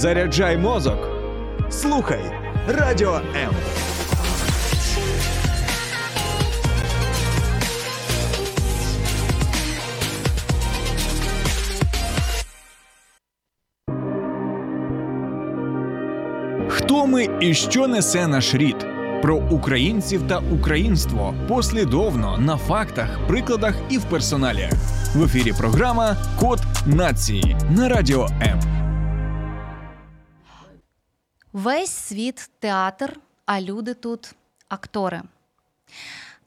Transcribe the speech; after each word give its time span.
Заряджай 0.00 0.58
мозок. 0.58 0.98
Слухай 1.70 2.20
Радіо 2.68 3.20
М. 3.36 3.54
Хто 16.68 17.06
ми 17.06 17.28
і 17.40 17.54
що 17.54 17.88
несе 17.88 18.26
наш 18.26 18.54
рід? 18.54 18.86
Про 19.22 19.36
українців 19.36 20.22
та 20.28 20.38
українство 20.38 21.34
послідовно 21.48 22.38
на 22.38 22.56
фактах, 22.56 23.18
прикладах 23.28 23.74
і 23.90 23.98
в 23.98 24.04
персоналі. 24.04 24.70
В 25.14 25.24
ефірі 25.24 25.52
програма 25.52 26.16
Код 26.38 26.60
нації 26.86 27.56
на 27.70 27.88
радіо 27.88 28.28
М. 28.42 28.69
Весь 31.52 31.90
світ 31.90 32.50
театр, 32.58 33.20
а 33.46 33.60
люди 33.60 33.94
тут 33.94 34.34
актори. 34.68 35.22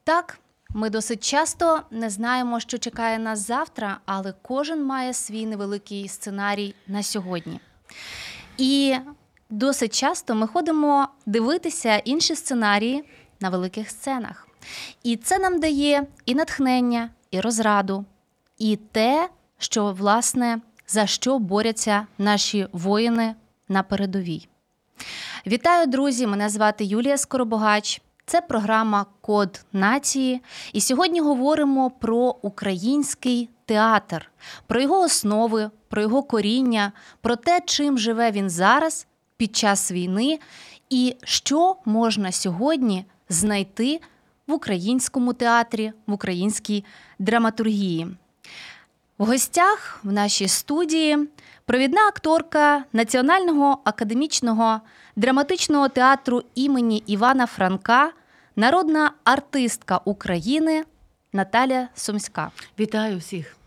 Так, 0.04 0.40
ми 0.70 0.90
досить 0.90 1.24
часто 1.24 1.82
не 1.92 2.10
знаємо, 2.10 2.60
що 2.60 2.78
чекає 2.78 3.20
нас 3.20 3.48
завтра, 3.48 3.98
але 4.06 4.34
кожен 4.42 4.86
має 4.86 5.14
свій 5.14 5.46
невеликий 5.46 6.08
сценарій 6.08 6.76
на 6.88 7.04
сьогодні. 7.04 7.60
І 8.58 8.96
досить 9.50 10.00
часто 10.00 10.36
ми 10.36 10.48
ходимо 10.48 11.08
дивитися 11.26 11.98
інші 11.98 12.36
сценарії 12.36 13.04
на 13.40 13.50
великих 13.50 13.90
сценах. 13.90 14.48
І 15.04 15.18
це 15.18 15.40
нам 15.40 15.60
дає 15.60 16.08
і 16.26 16.36
натхнення, 16.36 17.10
і 17.32 17.40
розраду, 17.40 18.06
і 18.58 18.76
те, 18.76 19.30
що, 19.58 19.92
власне, 19.92 20.62
за 20.88 21.06
що 21.06 21.40
борються 21.40 22.08
наші 22.18 22.68
воїни 22.72 23.36
на 23.70 23.84
передовій. 23.84 24.48
Вітаю, 25.48 25.88
друзі! 25.88 26.28
Мене 26.28 26.50
звати 26.50 26.86
Юлія 26.86 27.18
Скоробогач. 27.18 28.02
Це 28.26 28.42
програма 28.42 29.06
Код 29.22 29.66
нації. 29.74 30.42
І 30.74 30.82
сьогодні 30.82 31.20
говоримо 31.20 31.90
про 31.90 32.36
український 32.42 33.50
театр, 33.66 34.32
про 34.68 34.82
його 34.82 35.00
основи, 35.00 35.72
про 35.90 36.02
його 36.02 36.24
коріння, 36.24 36.92
про 37.22 37.36
те, 37.36 37.62
чим 37.66 37.98
живе 37.98 38.32
він 38.32 38.50
зараз 38.50 39.08
під 39.38 39.56
час 39.56 39.92
війни, 39.92 40.40
і 40.90 41.16
що 41.24 41.76
можна 41.86 42.32
сьогодні 42.32 43.06
знайти 43.30 44.00
в 44.48 44.54
українському 44.54 45.34
театрі, 45.34 45.94
в 46.08 46.14
українській 46.14 46.86
драматургії. 47.20 48.08
В 49.18 49.26
гостях 49.26 50.00
в 50.04 50.12
нашій 50.12 50.48
студії 50.48 51.28
провідна 51.66 52.08
акторка 52.08 52.84
Національного 52.94 53.78
академічного 53.84 54.82
драматичного 55.16 55.90
театру 55.90 56.44
імені 56.56 57.04
Івана 57.08 57.46
Франка, 57.46 58.12
народна 58.56 59.12
артистка 59.24 60.00
України 60.06 60.84
Наталя 61.34 61.88
Сумська. 61.96 62.52
Вітаю 62.80 63.18
всіх. 63.18 63.58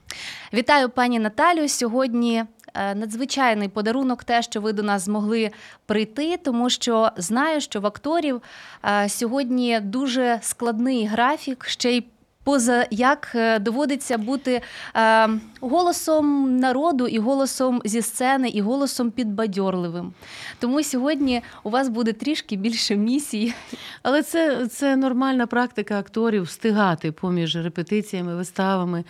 Вітаю 0.53 0.89
пані 0.89 1.19
Наталю. 1.19 1.69
Сьогодні 1.69 2.45
е, 2.75 2.95
надзвичайний 2.95 3.69
подарунок, 3.69 4.25
те, 4.25 4.43
що 4.43 4.61
ви 4.61 4.73
до 4.73 4.83
нас 4.83 5.03
змогли 5.03 5.51
прийти, 5.87 6.37
тому 6.37 6.71
що 6.71 7.11
знаю, 7.17 7.61
що 7.61 7.81
в 7.81 7.87
акторів 7.87 8.43
е, 8.85 9.09
сьогодні 9.09 9.81
дуже 9.81 10.39
складний 10.43 11.07
графік, 11.07 11.65
ще 11.65 11.93
й 11.93 12.05
поза 12.47 12.87
як 12.91 13.33
е, 13.35 13.59
доводиться 13.59 14.19
бути 14.19 14.61
е, 14.97 15.29
голосом 15.61 16.57
народу 16.57 17.07
і 17.07 17.19
голосом 17.19 17.83
зі 17.85 18.03
сцени, 18.03 18.49
і 18.49 18.61
голосом 18.61 19.11
підбадьорливим. 19.11 20.13
Тому 20.59 20.83
сьогодні 20.83 21.43
у 21.63 21.71
вас 21.71 21.89
буде 21.89 22.13
трішки 22.13 22.57
більше 22.57 22.97
місій. 22.97 23.55
Але 24.03 24.23
це 24.23 24.67
це 24.67 24.97
нормальна 24.97 25.47
практика 25.47 25.99
акторів 25.99 26.43
встигати 26.43 27.13
поміж 27.13 27.57
репетиціями, 27.57 28.37
виставами, 28.37 29.05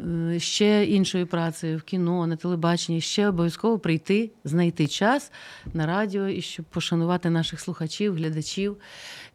е, 0.00 0.40
ще 0.40 0.84
іншою 0.84 1.26
працею 1.26 1.78
в 1.78 1.82
кіно, 1.82 2.26
на 2.26 2.36
телебаченні, 2.36 3.00
ще 3.00 3.28
обов'язково 3.28 3.78
прийти, 3.78 4.30
знайти 4.44 4.86
час 4.86 5.32
на 5.74 5.86
радіо 5.86 6.28
і 6.28 6.42
щоб 6.42 6.64
пошанувати 6.64 7.30
наших 7.30 7.60
слухачів, 7.60 8.14
глядачів, 8.14 8.76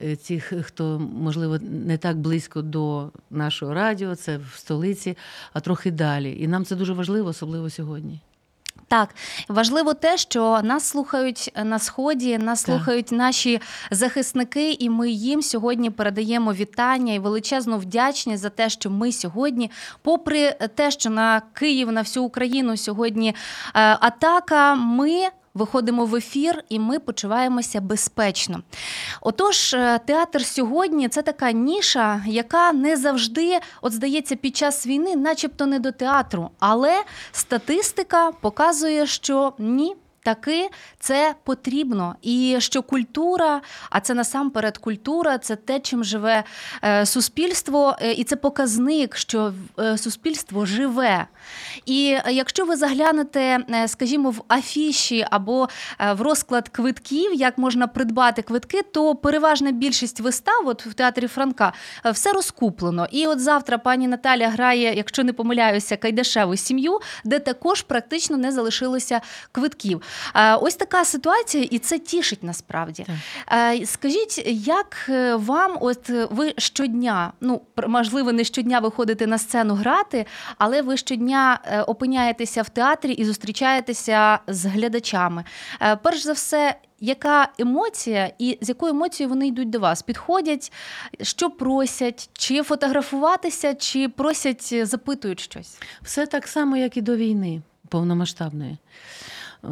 е, 0.01 0.15
цих, 0.15 0.53
хто 0.61 0.99
можливо 0.99 1.59
не 1.61 1.97
так 1.97 2.17
близько 2.17 2.61
до 2.61 3.11
нашого 3.41 3.73
радіо, 3.73 4.15
це 4.15 4.37
в 4.37 4.57
столиці, 4.57 5.17
а 5.53 5.59
трохи 5.59 5.91
далі. 5.91 6.37
І 6.39 6.47
нам 6.47 6.65
це 6.65 6.75
дуже 6.75 6.93
важливо, 6.93 7.29
особливо 7.29 7.69
сьогодні. 7.69 8.19
Так, 8.91 9.15
важливо 9.47 9.93
те, 9.93 10.17
що 10.17 10.59
нас 10.63 10.83
слухають 10.83 11.51
на 11.63 11.79
сході, 11.79 12.37
нас 12.37 12.63
так. 12.63 12.75
слухають 12.75 13.11
наші 13.11 13.61
захисники, 13.91 14.71
і 14.71 14.89
ми 14.89 15.09
їм 15.09 15.41
сьогодні 15.41 15.89
передаємо 15.89 16.53
вітання 16.53 17.13
і 17.13 17.19
величезну 17.19 17.77
вдячність 17.77 18.41
за 18.41 18.49
те, 18.49 18.69
що 18.69 18.89
ми 18.89 19.11
сьогодні, 19.11 19.71
попри 20.01 20.51
те, 20.51 20.91
що 20.91 21.09
на 21.09 21.41
Київ, 21.53 21.91
на 21.91 22.01
всю 22.01 22.25
Україну 22.25 22.77
сьогодні 22.77 23.29
е, 23.29 23.35
атака, 24.01 24.75
ми 24.75 25.27
виходимо 25.53 26.05
в 26.05 26.15
ефір 26.15 26.63
і 26.69 26.79
ми 26.79 26.99
почуваємося 26.99 27.81
безпечно. 27.81 28.61
Отож, 29.21 29.73
е, 29.73 29.99
театр 30.05 30.45
сьогодні 30.45 31.09
це 31.09 31.21
така 31.21 31.51
ніша, 31.51 32.23
яка 32.27 32.73
не 32.73 32.97
завжди, 32.97 33.59
от 33.81 33.93
здається, 33.93 34.35
під 34.35 34.57
час 34.57 34.87
війни, 34.87 35.15
начебто 35.15 35.65
не 35.65 35.79
до 35.79 35.91
театру, 35.91 36.49
але 36.59 37.03
статистика 37.31 38.31
показує, 38.31 39.07
що 39.07 39.53
ні 39.59 39.95
таки 40.23 40.69
це 40.99 41.35
потрібно. 41.43 42.15
І 42.21 42.55
що 42.59 42.81
культура, 42.81 43.61
а 43.89 43.99
це 43.99 44.13
насамперед 44.13 44.77
культура, 44.77 45.37
це 45.37 45.55
те, 45.55 45.79
чим 45.79 46.03
живе 46.03 46.43
е, 46.83 47.05
суспільство, 47.05 47.95
е, 48.01 48.11
і 48.11 48.23
це 48.23 48.35
показник, 48.35 49.15
що 49.15 49.53
суспільство 49.97 50.65
живе. 50.65 51.27
І 51.85 52.17
якщо 52.29 52.65
ви 52.65 52.75
заглянете, 52.75 53.59
скажімо, 53.87 54.29
в 54.29 54.43
афіші 54.47 55.25
або 55.31 55.69
в 56.13 56.21
розклад 56.21 56.69
квитків, 56.69 57.33
як 57.33 57.57
можна 57.57 57.87
придбати 57.87 58.41
квитки, 58.41 58.81
то 58.81 59.15
переважна 59.15 59.71
більшість 59.71 60.19
вистав 60.19 60.67
от 60.67 60.85
в 60.85 60.93
театрі 60.93 61.27
Франка 61.27 61.73
все 62.05 62.33
розкуплено. 62.33 63.07
І 63.11 63.27
от 63.27 63.39
завтра 63.39 63.77
пані 63.77 64.07
Наталя 64.07 64.49
грає, 64.49 64.93
якщо 64.95 65.23
не 65.23 65.33
помиляюся, 65.33 65.97
кайдашеву 65.97 66.55
сім'ю, 66.55 66.99
де 67.23 67.39
також 67.39 67.81
практично 67.81 68.37
не 68.37 68.51
залишилося 68.51 69.21
квитків. 69.51 70.01
Ось 70.61 70.75
така 70.75 71.05
ситуація, 71.05 71.67
і 71.71 71.79
це 71.79 71.99
тішить 71.99 72.43
насправді. 72.43 73.05
Так. 73.47 73.87
Скажіть, 73.87 74.43
як 74.45 75.05
е, 75.09 75.35
вам, 75.35 75.77
от 75.81 76.09
е, 76.09 76.27
ви 76.31 76.53
щодня, 76.57 77.33
ну 77.41 77.61
можливо, 77.87 78.31
не 78.31 78.43
щодня 78.43 78.79
виходите 78.79 79.27
на 79.27 79.37
сцену 79.37 79.75
грати, 79.75 80.25
але 80.57 80.81
ви 80.81 80.97
щодня 80.97 81.30
е, 81.39 81.81
опиняєтеся 81.81 82.61
в 82.61 82.69
театрі 82.69 83.11
і 83.11 83.25
зустрічаєтеся 83.25 84.39
з 84.47 84.65
глядачами. 84.65 85.43
Перш 86.03 86.23
за 86.23 86.33
все. 86.33 86.75
Яка 87.03 87.49
емоція, 87.59 88.31
і 88.39 88.57
з 88.61 88.69
якою 88.69 88.93
емоцією 88.93 89.29
вони 89.29 89.47
йдуть 89.47 89.69
до 89.69 89.79
вас? 89.79 90.01
Підходять, 90.01 90.71
що 91.21 91.49
просять, 91.49 92.29
чи 92.33 92.63
фотографуватися, 92.63 93.73
чи 93.73 94.09
просять, 94.09 94.87
запитують 94.87 95.39
щось? 95.39 95.79
Все 96.01 96.25
так 96.25 96.47
само, 96.47 96.77
як 96.77 96.97
і 96.97 97.01
до 97.01 97.15
війни 97.15 97.61
повномасштабної 97.89 98.77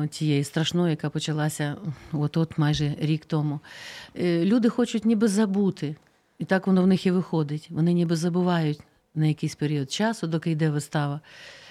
тієї 0.09 0.43
страшної, 0.43 0.91
яка 0.91 1.09
почалася 1.09 1.75
от-от 2.11 2.57
майже 2.57 2.95
рік 2.99 3.25
тому. 3.25 3.59
Е, 4.15 4.45
люди 4.45 4.69
хочуть 4.69 5.05
ніби 5.05 5.27
забути, 5.27 5.95
і 6.39 6.45
так 6.45 6.67
воно 6.67 6.83
в 6.83 6.87
них 6.87 7.05
і 7.05 7.11
виходить. 7.11 7.67
Вони 7.69 7.93
ніби 7.93 8.15
забувають 8.15 8.81
на 9.15 9.25
якийсь 9.27 9.55
період 9.55 9.91
часу, 9.91 10.27
доки 10.27 10.51
йде 10.51 10.69
вистава. 10.69 11.21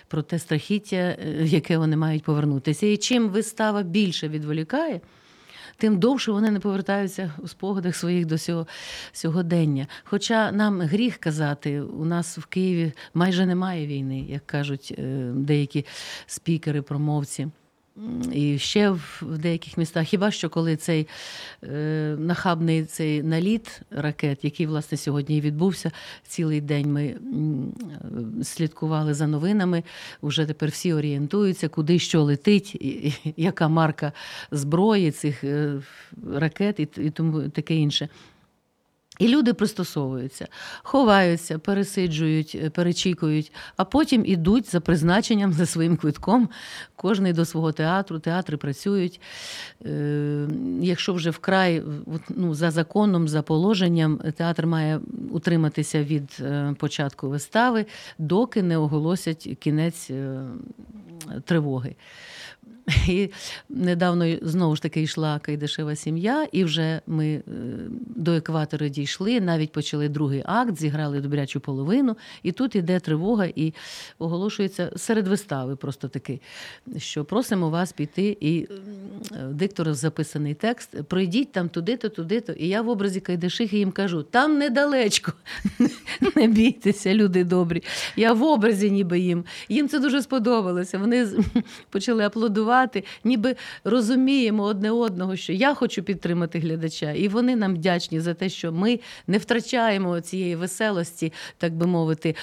Про 0.09 0.22
те 0.22 0.38
страхіття, 0.38 0.97
е, 0.97 1.16
яке 1.44 1.78
вони 1.78 1.97
мають 1.97 2.22
повернутися. 2.22 2.86
І 2.86 2.97
чим 2.97 3.28
вистава 3.28 3.83
більше 3.83 4.28
відволікає, 4.28 5.01
тим 5.77 5.98
довше 5.98 6.33
вони 6.33 6.51
не 6.51 6.60
повертаються 6.60 7.33
у 7.39 7.48
спогадах 7.48 7.97
своїх 7.97 8.27
до 8.27 8.39
сього, 8.39 8.66
сьогодення. 9.12 9.86
Хоча 10.04 10.53
нам 10.53 10.80
гріх 10.80 11.16
казати, 11.16 11.80
у 11.80 12.04
нас 12.04 12.39
в 12.39 12.47
Києві 12.47 12.92
майже 13.15 13.47
немає 13.47 13.86
війни, 13.86 14.21
як 14.21 14.47
кажуть 14.47 14.95
е, 14.98 15.30
деякі 15.34 15.86
спікери, 16.27 16.83
промовці. 16.83 17.48
І 18.33 18.59
ще 18.59 18.91
в 18.91 19.39
деяких 19.39 19.78
містах, 19.78 20.06
хіба 20.06 20.30
що 20.30 20.50
коли 20.50 20.77
цей 20.77 21.09
е, 21.65 22.16
нахабний 22.18 22.84
цей 22.84 23.22
наліт 23.22 23.80
ракет, 23.91 24.45
який 24.45 24.66
власне 24.66 24.98
сьогодні 24.98 25.36
і 25.36 25.41
відбувся 25.41 25.91
цілий 26.22 26.60
день, 26.60 26.92
ми 26.92 27.16
слідкували 28.45 29.15
за 29.15 29.27
новинами. 29.27 29.83
Уже 30.21 30.47
тепер 30.47 30.71
всі 30.71 30.92
орієнтуються, 30.92 31.68
куди 31.68 31.98
що 31.98 32.22
летить, 32.22 32.74
і, 32.74 33.12
яка 33.36 33.68
марка 33.68 34.12
зброї 34.50 35.10
цих 35.10 35.45
е, 35.45 35.80
ракет 36.34 36.80
і, 36.80 36.89
і 36.97 37.10
тому 37.10 37.48
таке 37.48 37.74
інше. 37.74 38.09
І 39.18 39.28
люди 39.28 39.54
пристосовуються, 39.54 40.48
ховаються, 40.82 41.59
пересиджують, 41.59 42.59
е, 42.65 42.70
перечікують, 42.70 43.53
а 43.76 43.84
потім 43.84 44.26
ідуть 44.26 44.70
за 44.70 44.80
призначенням, 44.80 45.53
за 45.53 45.66
своїм 45.66 45.97
квитком, 45.97 46.48
кожний 46.97 47.32
до 47.32 47.44
свого 47.44 47.72
театру, 47.72 48.18
театри 48.18 48.56
працюють. 48.56 49.20
Е, 49.86 50.48
якщо 50.80 51.15
вже 51.15 51.30
вкрай 51.30 51.82
ну, 52.28 52.54
за 52.54 52.70
законом, 52.70 53.28
за 53.28 53.42
положенням, 53.42 54.16
театр 54.36 54.66
має 54.66 55.00
утриматися 55.30 56.03
від 56.03 56.36
е, 56.41 56.74
початку 56.78 57.28
вистави, 57.28 57.86
доки 58.18 58.62
не 58.62 58.78
оголосять 58.78 59.48
кінець 59.60 60.10
тривоги. 61.44 61.94
І 63.08 63.30
недавно 63.68 64.36
знову 64.42 64.76
ж 64.76 64.82
таки 64.82 65.02
йшла 65.02 65.38
Кайдашева 65.38 65.96
сім'я, 65.96 66.46
і 66.52 66.64
вже 66.64 67.00
ми 67.06 67.26
е, 67.26 67.42
до 68.16 68.32
екватора 68.32 68.88
дійшли, 68.88 69.40
навіть 69.40 69.72
почали 69.72 70.08
другий 70.08 70.42
акт, 70.46 70.78
зіграли 70.78 71.20
добрячу 71.20 71.60
половину, 71.60 72.16
і 72.42 72.52
тут 72.52 72.76
іде 72.76 73.00
тривога, 73.00 73.46
і 73.56 73.74
оголошується 74.18 74.92
серед 74.96 75.28
вистави 75.28 75.76
просто 75.76 76.08
таки, 76.08 76.40
що 76.96 77.24
просимо 77.24 77.70
вас 77.70 77.92
піти. 77.92 78.36
І 78.40 78.68
диктора 79.50 79.94
записаний 79.94 80.54
текст: 80.54 81.02
пройдіть 81.02 81.52
там 81.52 81.68
туди-то, 81.68 82.08
туди-то. 82.08 82.52
І 82.52 82.68
я 82.68 82.82
в 82.82 82.88
образі 82.88 83.20
Кайдашихи 83.20 83.78
їм 83.78 83.92
кажу: 83.92 84.22
там 84.22 84.58
недалечко, 84.58 85.32
не 86.36 86.46
бійтеся, 86.46 87.14
люди 87.14 87.44
добрі. 87.44 87.82
Я 88.16 88.32
в 88.32 88.42
образі, 88.42 88.90
ніби 88.90 89.18
їм. 89.18 89.44
Їм 89.68 89.88
це 89.88 89.98
дуже 89.98 90.22
сподобалося. 90.22 90.98
Вони 90.98 91.28
почали 91.90 92.24
аплодувати 92.24 92.78
працювати, 92.78 93.04
ніби 93.25 93.57
розуміємо 93.84 94.63
одне 94.63 94.91
одного, 94.91 95.36
що 95.36 95.53
я 95.53 95.75
хочу 95.75 96.03
підтримати 96.03 96.59
глядача, 96.59 97.10
і 97.10 97.28
вони 97.28 97.57
нам 97.57 97.75
вдячні 97.75 98.21
за 98.21 98.34
те, 98.34 98.48
що 98.48 98.72
ми 98.72 99.01
не 99.27 99.39
втрачаємо 99.39 100.21
цієї 100.21 100.57
веселості, 100.57 101.33
так 101.59 101.72
би 101.72 101.86
мовити, 101.86 102.34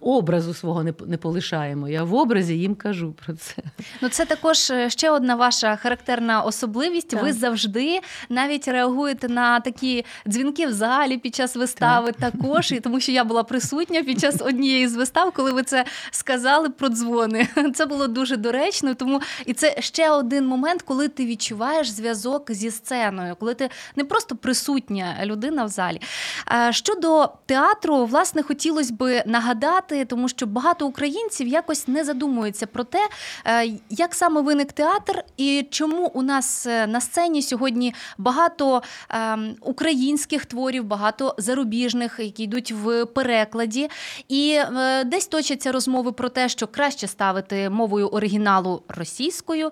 образу 0.00 0.54
свого 0.54 0.84
не 1.06 1.16
полишаємо. 1.16 1.88
Я 1.88 2.04
в 2.04 2.14
образі 2.14 2.58
їм 2.58 2.74
кажу 2.74 3.14
про 3.26 3.34
це. 3.34 3.54
Ну 4.02 4.08
це 4.08 4.24
також 4.24 4.70
е, 4.70 4.90
ще 4.90 5.10
одна 5.10 5.34
ваша 5.34 5.76
характерна 5.76 6.42
особливість. 6.42 7.08
Так. 7.08 7.22
Ви 7.22 7.32
завжди 7.32 8.00
навіть 8.28 8.68
реагуєте 8.68 9.28
на 9.28 9.60
такі 9.60 10.04
дзвінки 10.28 10.66
в 10.66 10.72
залі 10.72 11.18
під 11.18 11.34
час 11.34 11.56
вистави, 11.56 12.12
так. 12.12 12.32
також 12.32 12.72
і 12.72 12.80
тому, 12.80 13.00
що 13.00 13.12
я 13.12 13.24
була 13.24 13.42
присутня 13.42 14.02
під 14.02 14.20
час 14.20 14.40
однієї 14.40 14.88
з 14.88 14.96
вистав, 14.96 15.32
коли 15.32 15.52
ви 15.52 15.62
це 15.62 15.84
сказали 16.10 16.70
про 16.70 16.88
дзвони. 16.88 17.48
Це 17.74 17.86
було 17.86 18.06
дуже 18.08 18.36
доречно, 18.36 18.94
тому 18.94 19.20
і 19.46 19.54
це 19.54 19.76
ще 19.78 20.10
один 20.10 20.46
момент, 20.46 20.82
коли 20.82 21.08
ти 21.08 21.26
відчуваєш 21.26 21.90
зв'язок 21.90 22.52
зі 22.52 22.70
сценою, 22.70 23.36
коли 23.40 23.54
ти 23.54 23.70
не 23.96 24.04
просто 24.04 24.36
присутня 24.36 25.16
людина 25.24 25.64
в 25.64 25.68
залі. 25.68 26.00
Щодо 26.70 27.28
театру, 27.46 28.04
власне, 28.04 28.42
хотілося 28.42 28.94
би 28.94 29.22
нагадати, 29.26 30.04
тому 30.04 30.28
що 30.28 30.46
багато 30.46 30.86
українців 30.86 31.48
якось 31.48 31.88
не 31.88 32.04
задумуються 32.04 32.66
про 32.66 32.84
те, 32.84 33.08
е, 33.46 33.72
як 33.90 34.14
саме 34.14 34.40
виник 34.40 34.72
театр, 34.72 35.24
і 35.36 35.66
чому 35.70 36.10
у 36.14 36.22
нас 36.22 36.66
е, 36.66 36.86
на 36.86 37.00
сцені 37.00 37.42
сьогодні 37.42 37.94
багато 38.18 38.82
ем, 39.10 39.56
українських 39.60 40.46
творів, 40.46 40.84
багато 40.84 41.34
зарубіжних, 41.38 42.16
які 42.18 42.42
йдуть 42.42 42.72
в 42.72 43.04
перекладі. 43.04 43.90
І 44.28 44.60
е, 44.76 45.04
десь 45.04 45.26
точаться 45.26 45.72
розмови 45.72 46.12
про 46.12 46.28
те, 46.28 46.48
що 46.48 46.66
краще 46.66 47.06
ставити 47.06 47.70
мовою 47.70 48.08
оригіналу 48.08 48.82
російською 48.88 49.33
російською. 49.34 49.70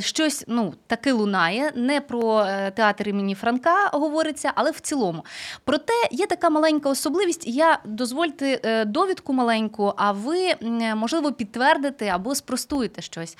Щось 0.00 0.44
ну 0.46 0.74
таки 0.86 1.12
лунає. 1.12 1.72
Не 1.74 2.00
про 2.00 2.40
е, 2.40 2.70
театр 2.70 3.08
імені 3.08 3.34
Франка 3.34 3.90
говориться, 3.92 4.52
але 4.54 4.70
в 4.70 4.80
цілому. 4.80 5.24
Проте 5.64 5.92
є 6.10 6.26
така 6.26 6.50
маленька 6.50 6.88
особливість. 6.90 7.46
Я 7.46 7.78
дозвольте 7.84 8.60
е, 8.64 8.84
довідку 8.84 9.32
маленьку, 9.32 9.92
а 9.96 10.12
ви 10.12 10.54
можливо 10.94 11.32
підтвердите 11.32 12.06
або 12.08 12.34
спростуєте 12.34 13.02
щось. 13.02 13.36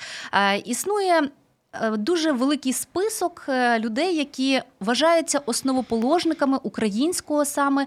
Існує. 0.65 1.29
Е, 1.73 1.89
дуже 1.89 2.31
великий 2.31 2.73
список 2.73 3.45
людей, 3.79 4.15
які 4.15 4.61
вважаються 4.79 5.41
основоположниками 5.45 6.59
українського 6.63 7.45
саме 7.45 7.85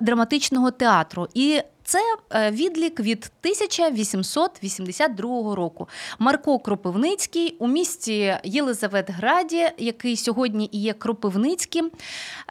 драматичного 0.00 0.70
театру, 0.70 1.28
і 1.34 1.62
це 1.84 2.16
е, 2.30 2.50
відлік 2.50 3.00
від 3.00 3.30
1882 3.40 5.54
року. 5.54 5.88
Марко 6.18 6.58
Кропивницький 6.58 7.56
у 7.58 7.68
місті 7.68 8.36
Єлизаветграді, 8.44 9.68
який 9.78 10.16
сьогодні 10.16 10.68
і 10.72 10.80
є 10.80 10.92
Кропивницьким, 10.92 11.90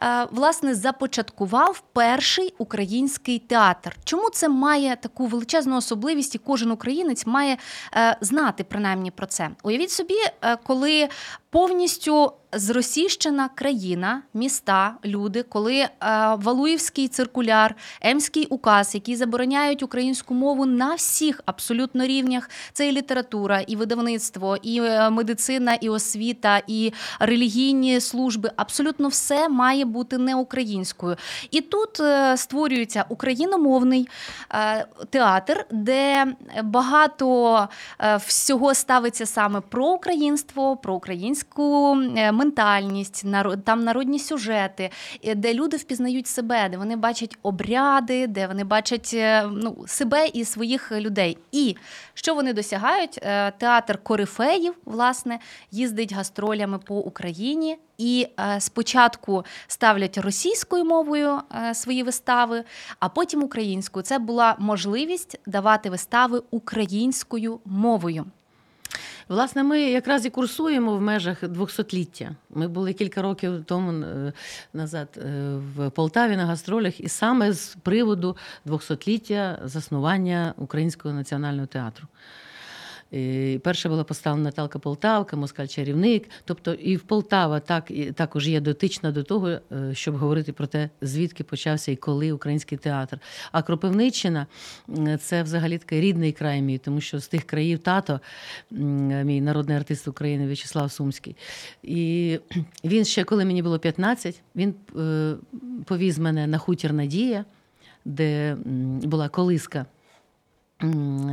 е, 0.02 0.26
власне 0.30 0.74
започаткував 0.74 1.82
перший 1.92 2.54
український 2.58 3.38
театр. 3.38 3.96
Чому 4.04 4.30
це 4.30 4.48
має 4.48 4.96
таку 4.96 5.26
величезну 5.26 5.76
особливість, 5.76 6.34
і 6.34 6.38
кожен 6.38 6.70
українець 6.70 7.26
має 7.26 7.56
е, 7.96 8.16
знати 8.20 8.64
принаймні 8.64 9.10
про 9.10 9.26
це? 9.26 9.50
Уявіть 9.62 9.90
собі, 9.90 10.14
коли 10.62 11.08
повністю 11.54 12.32
зросійщена 12.56 13.48
країна, 13.48 14.22
міста, 14.34 14.94
люди, 15.04 15.42
коли 15.42 15.76
е, 15.76 15.88
Валуївський 16.36 17.08
циркуляр, 17.08 17.74
Емський 18.00 18.46
указ, 18.46 18.94
які 18.94 19.16
забороняють 19.16 19.82
українську 19.82 20.34
мову 20.34 20.66
на 20.66 20.94
всіх 20.94 21.40
абсолютно 21.46 22.06
рівнях, 22.06 22.50
це 22.72 22.88
і 22.88 22.92
література, 22.92 23.60
і 23.60 23.76
видавництво, 23.76 24.56
і 24.62 24.80
е, 24.80 25.10
медицина, 25.10 25.74
і 25.74 25.88
освіта, 25.88 26.62
і 26.66 26.92
релігійні 27.20 28.00
служби 28.00 28.50
абсолютно 28.56 29.08
все 29.08 29.48
має 29.48 29.84
бути 29.84 30.18
не 30.18 30.34
українською. 30.34 31.16
І 31.50 31.60
тут 31.60 32.00
е, 32.00 32.36
створюється 32.36 33.04
україномовний 33.08 34.08
театр, 35.10 35.66
де 35.70 36.26
багато 36.62 37.68
всього 38.18 38.74
ставиться 38.74 39.26
саме 39.26 39.60
про 39.60 39.86
українство, 39.86 40.76
про 40.76 40.94
українську 41.44 41.94
ментальність, 42.32 43.24
там 43.64 43.84
народні 43.84 44.18
сюжети, 44.18 44.90
де 45.36 45.54
люди 45.54 45.76
впізнають 45.76 46.26
себе, 46.26 46.68
де 46.68 46.76
вони 46.76 46.96
бачать 46.96 47.38
обряди, 47.42 48.26
де 48.26 48.46
вони 48.46 48.64
бачать 48.64 49.10
е, 49.14 49.48
ну, 49.52 49.84
себе 49.86 50.26
і 50.26 50.44
своїх 50.44 50.92
людей. 50.92 51.38
І 51.52 51.76
що 52.14 52.34
вони 52.34 52.52
досягають? 52.52 53.18
Е, 53.22 53.50
театр 53.50 53.98
корифеїв, 54.02 54.74
власне, 54.84 55.38
їздить 55.70 56.12
гастролями 56.12 56.78
по 56.78 56.96
Україні. 56.96 57.78
І 57.98 58.26
е, 58.40 58.60
спочатку 58.60 59.44
ставлять 59.66 60.18
російською 60.18 60.84
мовою 60.84 61.40
е, 61.68 61.74
свої 61.74 62.02
вистави, 62.02 62.64
а 63.00 63.08
потім 63.08 63.42
українською. 63.42 64.02
Це 64.02 64.18
була 64.18 64.56
можливість 64.58 65.40
давати 65.46 65.90
вистави 65.90 66.42
українською 66.50 67.60
мовою. 67.64 68.24
Власне, 69.28 69.62
ми 69.62 69.80
якраз 69.80 70.26
і 70.26 70.30
курсуємо 70.30 70.96
в 70.96 71.00
межах 71.00 71.42
200-ліття. 71.42 72.30
Ми 72.50 72.68
були 72.68 72.92
кілька 72.92 73.22
років 73.22 73.64
тому 73.64 73.92
е, 73.92 74.32
назад 74.72 75.08
е, 75.16 75.54
в 75.76 75.90
Полтаві 75.90 76.36
на 76.36 76.46
гастролях, 76.46 77.00
і 77.00 77.08
саме 77.08 77.52
з 77.52 77.76
приводу 77.82 78.36
200-ліття 78.66 79.58
заснування 79.64 80.54
Українського 80.56 81.14
національного 81.14 81.66
театру. 81.66 82.06
Перша 83.62 83.88
була 83.88 84.04
поставлена 84.04 84.44
Наталка 84.44 84.78
Полтавка, 84.78 85.36
Москаль 85.36 85.66
Чарівник. 85.66 86.30
Тобто 86.44 86.74
і 86.74 86.96
в 86.96 87.00
Полтава 87.00 87.60
так, 87.60 87.90
і 87.90 88.12
також 88.12 88.48
є 88.48 88.60
дотична 88.60 89.12
до 89.12 89.22
того, 89.22 89.48
е, 89.48 89.60
щоб 89.92 90.16
говорити 90.16 90.52
про 90.52 90.66
те, 90.66 90.90
звідки 91.00 91.44
почався 91.44 91.92
і 91.92 91.96
коли 91.96 92.32
український 92.32 92.78
театр. 92.78 93.18
А 93.52 93.62
Кропивниччина 93.62 94.46
це 95.20 95.42
взагалі 95.42 95.78
такий 95.78 96.00
рідний 96.00 96.32
край 96.32 96.62
мій, 96.62 96.78
тому 96.78 97.00
що 97.00 97.20
з 97.20 97.28
тих 97.28 97.44
країв 97.44 97.78
тато, 97.78 98.20
мій 98.70 99.40
народний 99.40 99.76
артист 99.76 100.08
України 100.08 100.46
В'ячеслав 100.46 100.92
Сумський. 100.92 101.36
І 101.82 102.40
він 102.84 103.04
ще, 103.04 103.24
коли 103.24 103.44
мені 103.44 103.62
було 103.62 103.78
15, 103.78 104.42
він 104.56 104.74
е, 104.98 105.34
повіз 105.84 106.18
мене 106.18 106.46
на 106.46 106.58
хутір 106.58 106.92
Надія, 106.92 107.44
де 108.04 108.56
була 109.02 109.28
колиска 109.28 109.86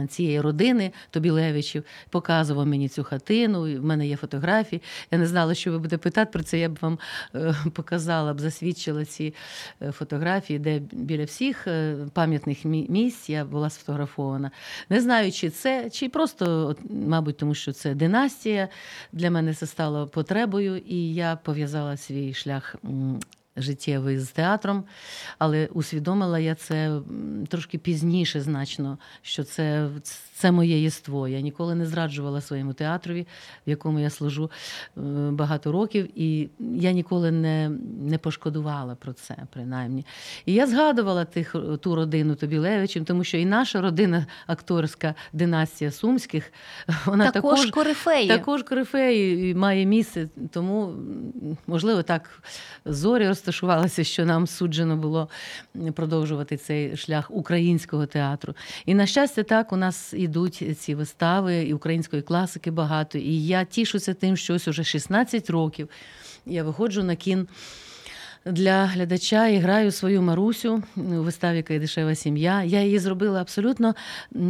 цієї 0.09 0.41
родини 0.41 0.91
Тобілевичів, 1.09 1.83
показував 2.09 2.67
мені 2.67 2.89
цю 2.89 3.03
хатину. 3.03 3.61
В 3.61 3.85
мене 3.85 4.07
є 4.07 4.17
фотографії. 4.17 4.81
Я 5.11 5.17
не 5.17 5.27
знала, 5.27 5.53
що 5.53 5.71
ви 5.71 5.77
будете 5.77 5.97
питати 5.97 6.31
про 6.33 6.43
це. 6.43 6.59
Я 6.59 6.69
б 6.69 6.77
вам 6.81 6.99
е, 7.35 7.55
показала 7.73 8.33
б, 8.33 8.39
засвідчила 8.39 9.05
ці 9.05 9.33
е, 9.81 9.91
фотографії, 9.91 10.59
де 10.59 10.81
біля 10.91 11.23
всіх 11.23 11.67
е, 11.67 11.95
пам'ятних 12.13 12.65
місць 12.65 13.29
я 13.29 13.45
була 13.45 13.69
сфотографована. 13.69 14.51
Не 14.89 15.01
знаю, 15.01 15.31
чи 15.31 15.49
це, 15.49 15.89
чи 15.89 16.09
просто, 16.09 16.75
мабуть, 16.89 17.37
тому 17.37 17.55
що 17.55 17.71
це 17.71 17.95
династія. 17.95 18.67
Для 19.11 19.31
мене 19.31 19.53
це 19.53 19.67
стало 19.67 20.07
потребою, 20.07 20.77
і 20.77 21.13
я 21.13 21.35
пов'язала 21.35 21.97
свій 21.97 22.33
шлях 22.33 22.75
життєвий 23.57 24.19
з 24.19 24.31
театром, 24.31 24.83
але 25.37 25.65
усвідомила 25.65 26.39
я 26.39 26.55
це 26.55 27.01
трошки 27.47 27.77
пізніше, 27.77 28.41
значно, 28.41 28.97
що 29.21 29.43
це 29.43 29.89
це 30.41 30.51
моє 30.51 30.81
єство. 30.81 31.27
Я 31.27 31.41
ніколи 31.41 31.75
не 31.75 31.85
зраджувала 31.85 32.41
своєму 32.41 32.73
театрові, 32.73 33.27
в 33.67 33.69
якому 33.69 33.99
я 33.99 34.09
служу 34.09 34.51
е, 34.97 35.01
багато 35.31 35.71
років, 35.71 36.09
і 36.15 36.49
я 36.59 36.91
ніколи 36.91 37.31
не 37.31 37.69
не 38.01 38.17
пошкодувала 38.17 38.95
про 38.95 39.13
це, 39.13 39.37
принаймні. 39.53 40.05
І 40.45 40.53
я 40.53 40.67
згадувала 40.67 41.25
тих, 41.25 41.55
ту 41.81 41.95
родину 41.95 42.35
Тобілевичів, 42.35 43.05
тому 43.05 43.23
що 43.23 43.37
і 43.37 43.45
наша 43.45 43.81
родина, 43.81 44.25
акторська 44.47 45.15
династія 45.33 45.91
Сумських, 45.91 46.53
вона 47.05 47.31
також 47.31 47.59
також 47.59 47.71
корифеї. 47.71 48.27
Також 48.27 48.63
корифеї 48.63 49.55
має 49.55 49.85
місце, 49.85 50.29
тому 50.51 50.93
можливо 51.67 52.03
так 52.03 52.43
зорі 52.85 53.27
розташувалися, 53.27 54.03
що 54.03 54.25
нам 54.25 54.47
суджено 54.47 54.97
було 54.97 55.29
продовжувати 55.95 56.57
цей 56.57 56.97
шлях 56.97 57.31
українського 57.31 58.05
театру. 58.05 58.53
І 58.85 58.93
на 58.93 59.05
щастя, 59.05 59.43
так 59.43 59.73
у 59.73 59.77
нас 59.77 60.13
ідуть 60.31 60.79
ці 60.79 60.95
вистави, 60.95 61.63
і 61.63 61.73
української 61.73 62.21
класики 62.21 62.71
багато. 62.71 63.17
І 63.17 63.45
я 63.45 63.65
тішуся 63.65 64.13
тим, 64.13 64.37
що 64.37 64.53
ось 64.53 64.67
уже 64.67 64.83
16 64.83 65.49
років 65.49 65.89
я 66.45 66.63
виходжу 66.63 67.03
на 67.03 67.15
кін. 67.15 67.47
Для 68.45 68.85
глядача 68.85 69.47
і 69.47 69.57
граю 69.57 69.91
свою 69.91 70.21
Марусю 70.21 70.83
у 70.95 71.01
виставі 71.01 71.63
Кайдишева 71.63 72.15
сім'я. 72.15 72.63
Я 72.63 72.83
її 72.83 72.99
зробила 72.99 73.41
абсолютно 73.41 73.95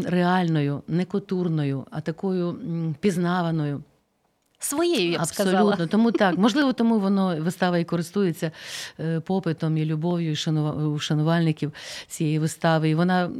реальною, 0.05 0.83
не 0.87 1.05
котурною, 1.05 1.85
а 1.91 2.01
такою 2.01 2.57
пізнаваною 2.99 3.83
своєю, 4.63 5.11
я 5.11 5.17
б 5.17 5.21
Абсолютно. 5.21 5.51
сказала. 5.51 5.87
Тому 5.87 6.11
так, 6.11 6.37
можливо, 6.37 6.73
тому 6.73 6.99
воно 6.99 7.37
вистава 7.39 7.77
і 7.77 7.83
користується 7.83 8.51
е, 8.99 9.19
попитом 9.19 9.77
і 9.77 9.85
любов'ю 9.85 10.35
у 10.95 10.99
шанувальників 10.99 11.73
цієї 12.07 12.39
вистави. 12.39 12.89
І 12.89 12.95
вона 12.95 13.31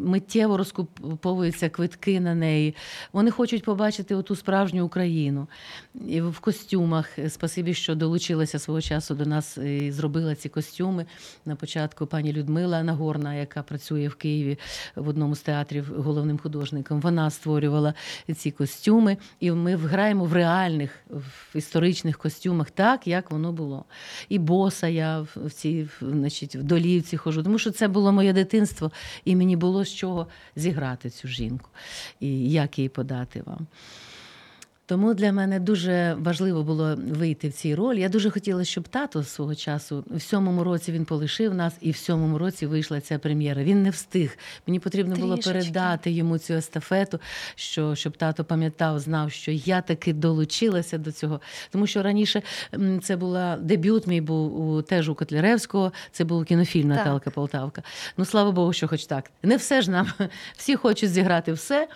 миттєво 0.00 0.56
розкуповуються 0.56 1.68
квитки 1.68 2.20
на 2.20 2.34
неї. 2.34 2.74
Вони 3.12 3.30
хочуть 3.30 3.64
побачити 3.64 4.14
оту 4.14 4.36
справжню 4.36 4.84
Україну 4.84 5.48
і 6.06 6.20
в 6.20 6.38
костюмах. 6.40 7.18
Спасибі, 7.28 7.74
що 7.74 7.94
долучилася 7.94 8.58
свого 8.58 8.80
часу 8.80 9.14
до 9.14 9.26
нас 9.26 9.58
і 9.58 9.92
зробила 9.92 10.34
ці 10.34 10.48
костюми. 10.48 11.06
На 11.46 11.56
початку 11.56 12.06
пані 12.06 12.32
Людмила 12.32 12.82
Нагорна, 12.82 13.34
яка 13.34 13.62
працює 13.62 14.08
в 14.08 14.14
Києві 14.14 14.58
в 14.96 15.08
одному 15.08 15.36
з 15.36 15.40
театрів 15.40 15.92
головним 15.96 16.38
художником. 16.38 17.00
Вона 17.00 17.30
створювала 17.30 17.94
ці 18.36 18.50
костюми, 18.50 19.16
і 19.40 19.50
ми 19.50 19.76
граємо 19.76 20.24
в 20.24 20.32
реальність 20.32 20.69
реальних 20.70 20.90
в 21.10 21.56
історичних 21.56 22.18
костюмах, 22.18 22.70
так 22.70 23.06
як 23.06 23.30
воно 23.30 23.52
було. 23.52 23.84
І 24.28 24.38
боса 24.38 24.88
я 24.88 25.20
в 25.20 25.50
цій 25.50 25.88
значить, 26.00 26.56
в 26.56 26.62
долівці 26.62 27.16
хожу, 27.16 27.42
тому 27.42 27.58
що 27.58 27.70
це 27.70 27.88
було 27.88 28.12
моє 28.12 28.32
дитинство, 28.32 28.90
і 29.24 29.36
мені 29.36 29.56
було 29.56 29.84
з 29.84 29.94
чого 29.94 30.26
зіграти 30.56 31.10
цю 31.10 31.28
жінку 31.28 31.70
і 32.20 32.50
як 32.50 32.78
її 32.78 32.88
подати 32.88 33.42
вам. 33.46 33.66
Тому 34.90 35.14
для 35.14 35.32
мене 35.32 35.60
дуже 35.60 36.16
важливо 36.18 36.62
було 36.62 36.96
вийти 36.96 37.48
в 37.48 37.52
цій 37.52 37.74
ролі. 37.74 38.00
Я 38.00 38.08
дуже 38.08 38.30
хотіла, 38.30 38.64
щоб 38.64 38.88
тато 38.88 39.24
свого 39.24 39.54
часу 39.54 40.04
в 40.10 40.20
сьомому 40.20 40.64
році 40.64 40.92
він 40.92 41.04
полишив 41.04 41.54
нас, 41.54 41.74
і 41.80 41.90
в 41.90 41.96
сьомому 41.96 42.38
році 42.38 42.66
вийшла 42.66 43.00
ця 43.00 43.18
прем'єра. 43.18 43.62
Він 43.62 43.82
не 43.82 43.90
встиг. 43.90 44.38
Мені 44.66 44.80
потрібно 44.80 45.14
Трішечки. 45.14 45.50
було 45.50 45.54
передати 45.54 46.10
йому 46.10 46.38
цю 46.38 46.54
естафету, 46.54 47.20
що 47.54 47.94
щоб 47.94 48.16
тато 48.16 48.44
пам'ятав, 48.44 48.98
знав, 48.98 49.32
що 49.32 49.50
я 49.50 49.80
таки 49.80 50.12
долучилася 50.12 50.98
до 50.98 51.12
цього. 51.12 51.40
Тому 51.70 51.86
що 51.86 52.02
раніше 52.02 52.42
це 53.02 53.16
була 53.16 53.56
дебют. 53.56 54.06
Мій 54.06 54.20
був 54.20 54.70
у 54.70 54.82
теж 54.82 55.08
у 55.08 55.14
Котляревського. 55.14 55.92
Це 56.12 56.24
був 56.24 56.44
кінофільм 56.44 56.88
Наталка 56.88 57.30
Полтавка. 57.30 57.82
Ну 58.16 58.24
слава 58.24 58.50
Богу, 58.52 58.72
що 58.72 58.88
хоч 58.88 59.06
так. 59.06 59.30
Не 59.42 59.56
все 59.56 59.82
ж 59.82 59.90
нам 59.90 60.06
всі 60.56 60.76
хочуть 60.76 61.10
зіграти 61.10 61.52
все 61.52 61.88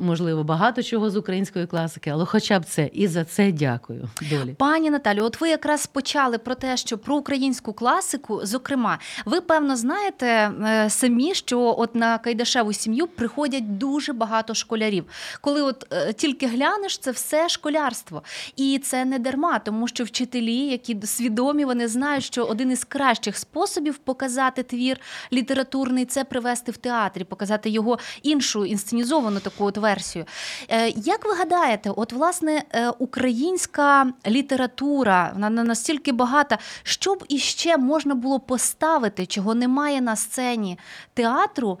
можливо, 0.00 0.44
багато 0.44 0.82
чого 0.82 1.10
з 1.10 1.16
української 1.16 1.66
класики, 1.66 2.10
але 2.10 2.24
хоча 2.40 2.60
б 2.60 2.64
це 2.64 2.90
і 2.92 3.08
за 3.08 3.24
це 3.24 3.52
дякую. 3.52 4.08
Долі. 4.30 4.54
Пані 4.58 4.90
Наталю, 4.90 5.24
от 5.24 5.40
ви 5.40 5.48
якраз 5.48 5.86
почали 5.86 6.38
про 6.38 6.54
те, 6.54 6.76
що 6.76 6.98
про 6.98 7.16
українську 7.16 7.72
класику, 7.72 8.40
зокрема, 8.42 8.98
ви 9.24 9.40
певно 9.40 9.76
знаєте 9.76 10.26
е, 10.26 10.90
самі, 10.90 11.34
що 11.34 11.74
от 11.78 11.94
на 11.94 12.18
Кайдашеву 12.18 12.72
сім'ю 12.72 13.06
приходять 13.06 13.78
дуже 13.78 14.12
багато 14.12 14.54
школярів. 14.54 15.04
Коли 15.40 15.62
от 15.62 15.86
е, 15.92 16.12
тільки 16.12 16.46
глянеш, 16.46 16.98
це 16.98 17.10
все 17.10 17.48
школярство. 17.48 18.22
І 18.56 18.80
це 18.84 19.04
не 19.04 19.18
дарма, 19.18 19.58
тому 19.58 19.88
що 19.88 20.04
вчителі, 20.04 20.56
які 20.56 20.96
свідомі, 21.04 21.64
вони 21.64 21.88
знають, 21.88 22.24
що 22.24 22.44
один 22.44 22.70
із 22.70 22.84
кращих 22.84 23.36
способів 23.36 23.98
показати 23.98 24.62
твір 24.62 25.00
літературний 25.32 26.04
це 26.04 26.24
привести 26.24 26.72
в 26.72 26.76
театрі, 26.76 27.24
показати 27.24 27.70
його 27.70 27.98
іншу 28.22 28.64
інсценізовану 28.64 29.40
таку 29.40 29.64
от 29.64 29.76
версію. 29.76 30.24
Е, 30.68 30.88
як 30.88 31.24
ви 31.24 31.34
гадаєте, 31.34 31.90
от 31.96 32.12
власне 32.12 32.29
е, 32.72 32.90
українська 32.98 34.12
література 34.26 35.32
вона 35.34 35.64
настільки 35.64 36.12
багата, 36.12 36.58
що 36.82 37.14
б 37.14 37.24
іще 37.28 37.76
можна 37.76 38.14
було 38.14 38.40
поставити, 38.40 39.26
чого 39.26 39.54
немає 39.54 40.00
на 40.00 40.16
сцені 40.16 40.78
театру, 41.14 41.78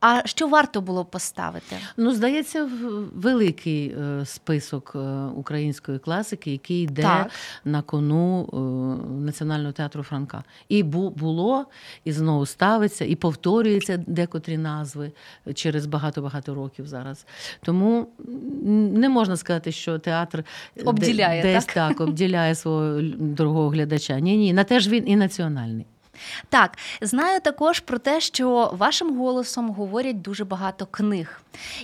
а 0.00 0.22
що 0.24 0.48
варто 0.48 0.80
було 0.80 1.04
поставити? 1.04 1.76
Ну, 1.96 2.12
здається, 2.12 2.70
великий 3.14 3.88
е, 3.88 4.26
список 4.26 4.92
е, 4.94 4.98
української 5.36 5.98
класики, 5.98 6.52
який 6.52 6.82
йде 6.82 7.02
так. 7.02 7.30
на 7.64 7.82
кону 7.82 8.48
е, 8.52 8.56
Національного 9.24 9.72
театру 9.72 10.02
Франка. 10.02 10.44
І 10.68 10.82
було, 10.82 11.66
і 12.04 12.12
знову 12.12 12.46
ставиться, 12.46 13.04
і 13.04 13.14
повторюється 13.14 14.04
декотрі 14.06 14.58
назви 14.58 15.12
через 15.54 15.86
багато-багато 15.86 16.54
років 16.54 16.86
зараз. 16.86 17.26
Тому 17.62 18.08
не 18.92 19.08
можна 19.08 19.36
сказати, 19.36 19.72
що 19.72 19.98
театр 19.98 20.44
обділяє 20.84 21.42
десь 21.42 21.64
так, 21.64 21.74
так 21.74 22.00
обділяє 22.00 22.54
свого 22.54 23.00
дорогого 23.18 23.68
глядача. 23.68 24.20
Ні, 24.20 24.36
ні, 24.36 24.52
на 24.52 24.64
теж 24.64 24.88
він 24.88 25.08
і 25.08 25.16
національний. 25.16 25.86
Так, 26.48 26.78
знаю 27.00 27.40
також 27.40 27.80
про 27.80 27.98
те, 27.98 28.20
що 28.20 28.70
вашим 28.78 29.18
голосом 29.18 29.70
говорять 29.70 30.22
дуже 30.22 30.44
багато 30.44 30.86
книг. 30.86 31.42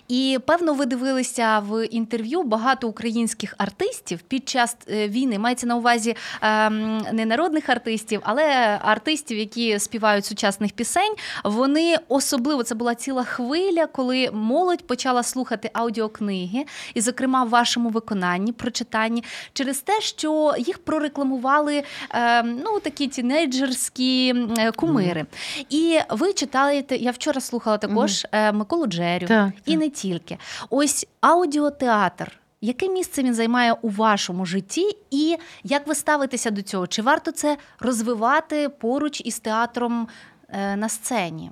І 0.08 0.38
певно, 0.46 0.74
ви 0.74 0.86
дивилися 0.86 1.58
в 1.58 1.86
інтерв'ю 1.86 2.42
багато 2.42 2.88
українських 2.88 3.54
артистів 3.58 4.20
під 4.20 4.48
час 4.48 4.76
е, 4.88 5.08
війни. 5.08 5.38
Мається 5.38 5.66
на 5.66 5.76
увазі 5.76 6.16
ем, 6.42 6.98
не 7.12 7.26
народних 7.26 7.68
артистів, 7.68 8.20
але 8.24 8.44
артистів, 8.82 9.38
які 9.38 9.78
співають 9.78 10.24
сучасних 10.24 10.72
пісень. 10.72 11.14
Вони 11.44 11.96
особливо 12.08 12.62
це 12.62 12.74
була 12.74 12.94
ціла 12.94 13.24
хвиля, 13.24 13.86
коли 13.86 14.30
молодь 14.32 14.86
почала 14.86 15.22
слухати 15.22 15.70
аудіокниги, 15.72 16.64
і, 16.94 17.00
зокрема, 17.00 17.44
в 17.44 17.48
вашому 17.48 17.88
виконанні, 17.88 18.52
прочитанні, 18.52 19.24
через 19.52 19.78
те, 19.78 20.00
що 20.00 20.54
їх 20.58 20.78
прорекламували 20.78 21.82
ем, 22.10 22.60
ну 22.64 22.80
такі 22.80 23.08
тінейджерські. 23.08 24.23
Е, 24.58 24.72
кумири. 24.72 25.26
І 25.70 25.98
ви 26.10 26.32
читаєте, 26.32 26.96
я 26.96 27.10
вчора 27.10 27.40
слухала 27.40 27.78
також 27.78 28.26
угу. 28.32 28.52
Миколу 28.52 28.86
Джерю 28.86 29.26
так, 29.26 29.52
і 29.66 29.70
так. 29.70 29.80
не 29.80 29.88
тільки. 29.90 30.38
Ось 30.70 31.06
аудіотеатр. 31.20 32.32
Яке 32.60 32.88
місце 32.88 33.22
він 33.22 33.34
займає 33.34 33.72
у 33.72 33.88
вашому 33.88 34.46
житті, 34.46 34.96
і 35.10 35.36
як 35.64 35.86
ви 35.86 35.94
ставитеся 35.94 36.50
до 36.50 36.62
цього? 36.62 36.86
Чи 36.86 37.02
варто 37.02 37.30
це 37.30 37.56
розвивати 37.80 38.68
поруч 38.68 39.22
із 39.24 39.38
театром 39.38 40.08
е, 40.48 40.76
на 40.76 40.88
сцені? 40.88 41.50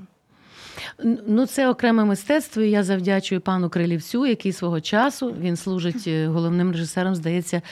Ну, 1.26 1.47
це 1.47 1.69
окреме 1.69 2.05
мистецтво. 2.05 2.62
і 2.62 2.71
Я 2.71 2.83
завдячую 2.83 3.41
пану 3.41 3.71
Крилівцю, 3.71 4.26
який 4.26 4.52
свого 4.52 4.81
часу 4.81 5.35
він 5.41 5.57
служить 5.57 6.09
головним 6.09 6.73
режисером, 6.73 7.14
здається, 7.14 7.62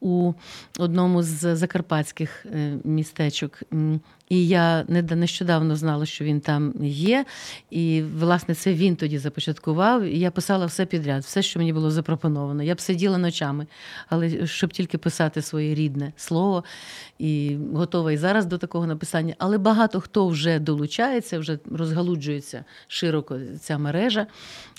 у 0.00 0.32
одному 0.78 1.22
з 1.22 1.56
закарпатських 1.56 2.46
містечок. 2.84 3.62
І 4.32 4.46
я 4.46 4.84
нещодавно 4.88 5.76
знала, 5.76 6.06
що 6.06 6.24
він 6.24 6.40
там 6.40 6.74
є. 6.82 7.24
І, 7.70 8.02
власне, 8.18 8.54
це 8.54 8.74
він 8.74 8.96
тоді 8.96 9.18
започаткував. 9.18 10.02
І 10.02 10.18
я 10.18 10.30
писала 10.30 10.66
все 10.66 10.86
підряд, 10.86 11.22
все, 11.22 11.42
що 11.42 11.58
мені 11.58 11.72
було 11.72 11.90
запропоновано. 11.90 12.62
Я 12.62 12.74
б 12.74 12.80
сиділа 12.80 13.18
ночами, 13.18 13.66
але 14.08 14.46
щоб 14.46 14.72
тільки 14.72 14.98
писати 14.98 15.42
своє 15.42 15.74
рідне 15.74 16.12
слово, 16.16 16.64
і 17.18 17.56
готова 17.72 18.12
і 18.12 18.16
зараз 18.16 18.46
до 18.46 18.58
такого 18.58 18.86
написання. 18.86 19.34
Але 19.38 19.58
багато 19.58 20.00
хто 20.00 20.28
вже 20.28 20.58
долучається, 20.58 21.38
вже 21.38 21.58
розгалуджується 21.70 22.64
широко 22.88 23.38
ця 23.60 23.78
мережа 23.78 24.26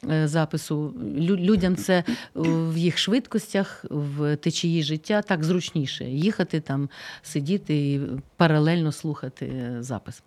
е, 0.09 0.27
запису. 0.27 0.93
Людям 1.17 1.75
це 1.75 2.03
в 2.35 2.77
їх 2.77 2.97
швидкостях, 2.97 3.85
в 3.89 4.35
течії 4.35 4.83
життя 4.83 5.21
так 5.21 5.43
зручніше 5.43 6.05
їхати 6.05 6.59
там, 6.59 6.89
сидіти 7.23 7.75
і 7.75 8.01
паралельно 8.37 8.91
слухати 8.91 9.42
запис. 9.79 10.23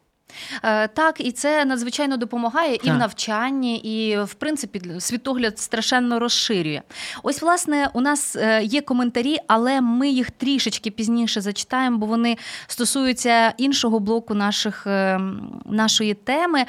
Е, 0.62 0.88
так, 0.88 1.20
і 1.20 1.32
це 1.32 1.64
надзвичайно 1.64 2.16
допомагає 2.16 2.76
так. 2.76 2.86
і 2.86 2.90
в 2.90 2.94
навчанні, 2.96 3.76
і 3.76 4.22
в 4.22 4.34
принципі 4.34 4.80
світогляд 4.98 5.58
страшенно 5.58 6.18
розширює. 6.18 6.82
Ось, 7.22 7.42
власне, 7.42 7.90
у 7.92 8.00
нас 8.00 8.36
е, 8.36 8.62
є 8.62 8.80
коментарі, 8.80 9.36
але 9.46 9.80
ми 9.80 10.08
їх 10.08 10.30
трішечки 10.30 10.90
пізніше 10.90 11.40
зачитаємо, 11.40 11.98
бо 11.98 12.06
вони 12.06 12.36
стосуються 12.66 13.54
іншого 13.56 14.00
блоку 14.00 14.34
наших, 14.34 14.86
е, 14.86 15.20
нашої 15.64 16.14
теми. 16.14 16.64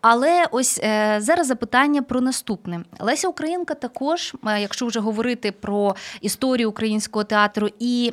Але 0.00 0.46
ось 0.50 0.80
зараз 1.18 1.46
запитання 1.46 2.02
про 2.02 2.20
наступне. 2.20 2.80
Леся 2.98 3.28
Українка 3.28 3.74
також, 3.74 4.34
якщо 4.60 4.86
вже 4.86 5.00
говорити 5.00 5.52
про 5.52 5.96
історію 6.20 6.68
українського 6.68 7.24
театру 7.24 7.68
і 7.78 8.12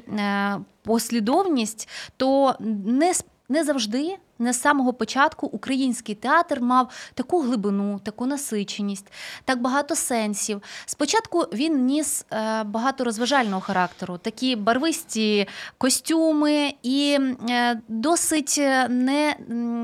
послідовність, 0.83 1.89
то 2.17 2.55
не 2.85 3.13
не 3.49 3.63
завжди 3.63 4.17
не 4.39 4.53
з 4.53 4.61
самого 4.61 4.93
початку 4.93 5.47
український 5.47 6.15
театр 6.15 6.61
мав 6.61 6.89
таку 7.13 7.41
глибину, 7.41 7.99
таку 8.03 8.25
насиченість, 8.25 9.11
так 9.45 9.61
багато 9.61 9.95
сенсів. 9.95 10.61
Спочатку 10.85 11.39
він 11.53 11.85
ніс 11.85 12.25
е, 12.31 12.63
багато 12.63 13.03
розважального 13.03 13.61
характеру, 13.61 14.17
такі 14.17 14.55
барвисті 14.55 15.47
костюми 15.77 16.73
і 16.83 17.19
е, 17.49 17.81
досить 17.87 18.55
е, 18.59 18.87
не, 18.87 19.35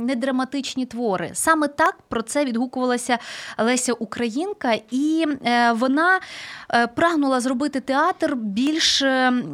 не 0.06 0.16
драматичні 0.16 0.86
твори. 0.86 1.32
Саме 1.34 1.68
так 1.68 1.98
про 2.08 2.22
це 2.22 2.46
відгукувалася 2.46 3.18
Леся 3.58 3.94
Українка, 3.94 4.78
і 4.92 5.26
вона 5.74 6.20
прагнула 6.96 7.40
зробити 7.40 7.80
театр 7.80 8.36
більш 8.36 9.04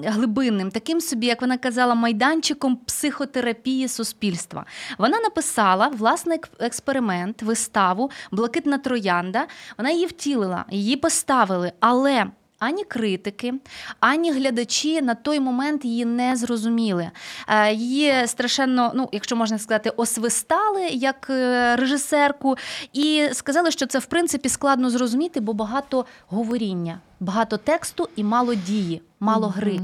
глибинним, 0.06 0.72
таким 0.72 1.02
собі, 1.02 1.28
як 1.28 1.42
вона 1.42 1.58
казала, 1.58 1.96
майданчиком 1.96 2.76
психотерапії 2.76 3.88
суспільства. 3.88 4.66
Вона 4.98 5.20
написала 5.20 5.88
власний 5.88 6.40
експеримент, 6.60 7.42
виставу 7.42 8.12
Блакитна 8.32 8.78
троянда. 8.78 9.48
Вона 9.78 9.92
її 9.92 10.06
втілила, 10.06 10.66
її 10.70 10.96
поставили, 10.96 11.72
але. 11.80 12.26
Ані 12.60 12.84
критики, 12.84 13.54
ані 14.00 14.32
глядачі 14.32 15.02
на 15.02 15.16
той 15.16 15.40
момент 15.40 15.86
її 15.86 16.06
не 16.06 16.36
зрозуміли. 16.36 17.12
Е, 17.48 17.74
її 17.74 18.28
страшенно, 18.28 18.92
ну 18.96 19.10
якщо 19.12 19.36
можна 19.36 19.60
сказати, 19.60 19.90
освистали 19.90 20.88
як 20.88 21.28
е, 21.30 21.76
режисерку, 21.76 22.58
і 22.94 23.30
сказали, 23.34 23.72
що 23.72 23.86
це 23.86 24.00
в 24.00 24.06
принципі 24.06 24.50
складно 24.50 24.90
зрозуміти, 24.90 25.40
бо 25.40 25.54
багато 25.54 26.06
говоріння, 26.28 27.00
багато 27.20 27.58
тексту 27.58 28.10
і 28.16 28.24
мало 28.24 28.56
дії, 28.56 29.02
мало 29.20 29.48
гри. 29.48 29.80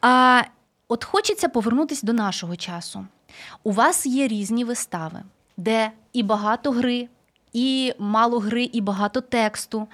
А 0.00 0.42
от 0.88 1.04
хочеться 1.04 1.48
повернутися 1.48 2.06
до 2.06 2.12
нашого 2.12 2.56
часу. 2.56 3.06
У 3.64 3.72
вас 3.72 4.06
є 4.06 4.28
різні 4.28 4.64
вистави, 4.64 5.22
де 5.56 5.90
і 6.12 6.22
багато 6.22 6.70
гри, 6.70 7.08
і 7.52 7.92
мало 7.98 8.38
гри, 8.38 8.64
і 8.64 8.80
багато 8.80 9.20
тексту. 9.20 9.88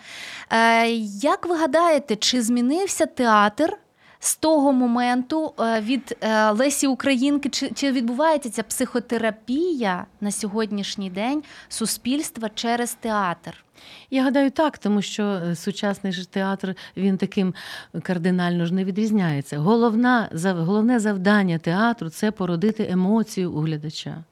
Е, 0.50 0.88
Як 1.22 1.46
ви 1.46 1.56
гадаєте, 1.56 2.16
чи 2.16 2.42
змінився 2.42 3.06
театр? 3.06 3.78
З 4.18 4.36
того 4.36 4.72
моменту 4.72 5.54
е, 5.60 5.80
від 5.80 6.16
е, 6.20 6.50
Лесі 6.50 6.86
Українки, 6.86 7.48
чи 7.48 7.70
чи 7.70 7.92
відбувається 7.92 8.50
ця 8.50 8.62
психотерапія 8.62 10.06
на 10.20 10.30
сьогоднішній 10.30 11.10
день 11.10 11.42
суспільства 11.68 12.48
через 12.54 12.94
театр? 12.94 13.63
Я 14.10 14.24
гадаю, 14.24 14.50
так, 14.50 14.78
тому 14.78 15.02
що 15.02 15.22
е, 15.24 15.56
сучасний 15.56 16.12
ж 16.12 16.30
театр 16.30 16.76
він 16.96 17.16
таким 17.16 17.54
кардинально 18.02 18.66
ж 18.66 18.74
не 18.74 18.84
відрізняється. 18.84 19.58
Головна, 19.58 20.28
Головне 20.44 21.00
завдання 21.00 21.58
театру 21.58 22.08
це 22.08 22.30
породити 22.30 22.86
емоцію 22.90 23.52
у 23.52 23.60
глядача. 23.60 24.24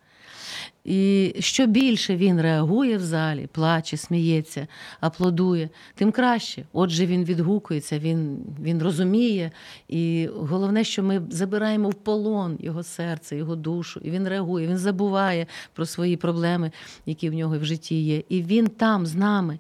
І 0.84 1.34
що 1.38 1.66
більше 1.66 2.16
він 2.16 2.40
реагує 2.40 2.96
в 2.96 3.00
залі, 3.00 3.48
плаче, 3.52 3.96
сміється, 3.96 4.66
аплодує, 5.00 5.68
тим 5.94 6.12
краще. 6.12 6.64
Отже, 6.72 7.06
він 7.06 7.24
відгукується, 7.24 7.98
він 7.98 8.38
він 8.62 8.82
розуміє. 8.82 9.50
І 9.88 10.28
головне, 10.36 10.84
що 10.84 11.02
ми 11.02 11.22
забираємо 11.30 11.90
в 11.90 11.94
полон 11.94 12.56
його 12.60 12.82
серце, 12.82 13.36
його 13.36 13.56
душу, 13.56 14.00
і 14.04 14.10
він 14.10 14.28
реагує, 14.28 14.66
він 14.66 14.78
забуває 14.78 15.46
про 15.72 15.86
свої 15.86 16.16
проблеми, 16.16 16.70
які 17.06 17.30
в 17.30 17.34
нього 17.34 17.58
в 17.58 17.64
житті 17.64 18.02
є. 18.02 18.22
І 18.28 18.42
він 18.42 18.66
там 18.66 19.06
з 19.06 19.14
нами. 19.14 19.58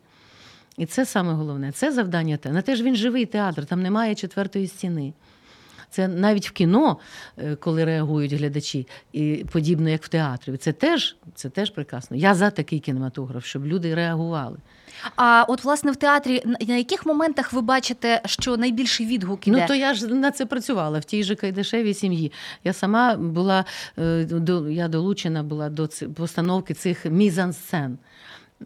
І 0.78 0.86
це 0.86 1.06
саме 1.06 1.32
головне. 1.32 1.72
Це 1.72 1.92
завдання. 1.92 2.36
те. 2.36 2.52
На 2.52 2.62
те 2.62 2.76
ж 2.76 2.82
він 2.82 2.96
живий 2.96 3.26
театр, 3.26 3.66
там 3.66 3.82
немає 3.82 4.14
четвертої 4.14 4.66
стіни. 4.66 5.12
Це 5.92 6.08
навіть 6.08 6.48
в 6.48 6.52
кіно, 6.52 6.98
е, 7.38 7.56
коли 7.56 7.84
реагують 7.84 8.32
глядачі, 8.32 8.86
і 9.12 9.44
подібно 9.52 9.88
як 9.88 10.04
в 10.04 10.08
театрі. 10.08 10.56
Це 10.56 10.72
теж 10.72 11.16
це 11.34 11.48
теж 11.48 11.70
прекрасно. 11.70 12.16
Я 12.16 12.34
за 12.34 12.50
такий 12.50 12.80
кінематограф, 12.80 13.44
щоб 13.44 13.66
люди 13.66 13.94
реагували. 13.94 14.56
А 15.16 15.44
от 15.48 15.64
власне 15.64 15.92
в 15.92 15.96
театрі 15.96 16.42
на 16.68 16.76
яких 16.76 17.06
моментах 17.06 17.52
ви 17.52 17.60
бачите, 17.60 18.22
що 18.26 18.56
найбільший 18.56 19.06
відгук 19.06 19.48
іде? 19.48 19.60
Ну 19.60 19.66
то 19.66 19.74
я 19.74 19.94
ж 19.94 20.06
на 20.06 20.30
це 20.30 20.46
працювала 20.46 20.98
в 20.98 21.04
тій 21.04 21.22
же 21.22 21.34
Кайдашевій 21.34 21.94
сім'ї. 21.94 22.32
Я 22.64 22.72
сама 22.72 23.16
була 23.16 23.64
е, 23.98 24.26
я 24.70 24.88
долучена 24.88 25.42
була 25.42 25.68
до 25.68 25.88
постановки 26.14 26.74
цих 26.74 27.04
мізансцен. 27.04 27.98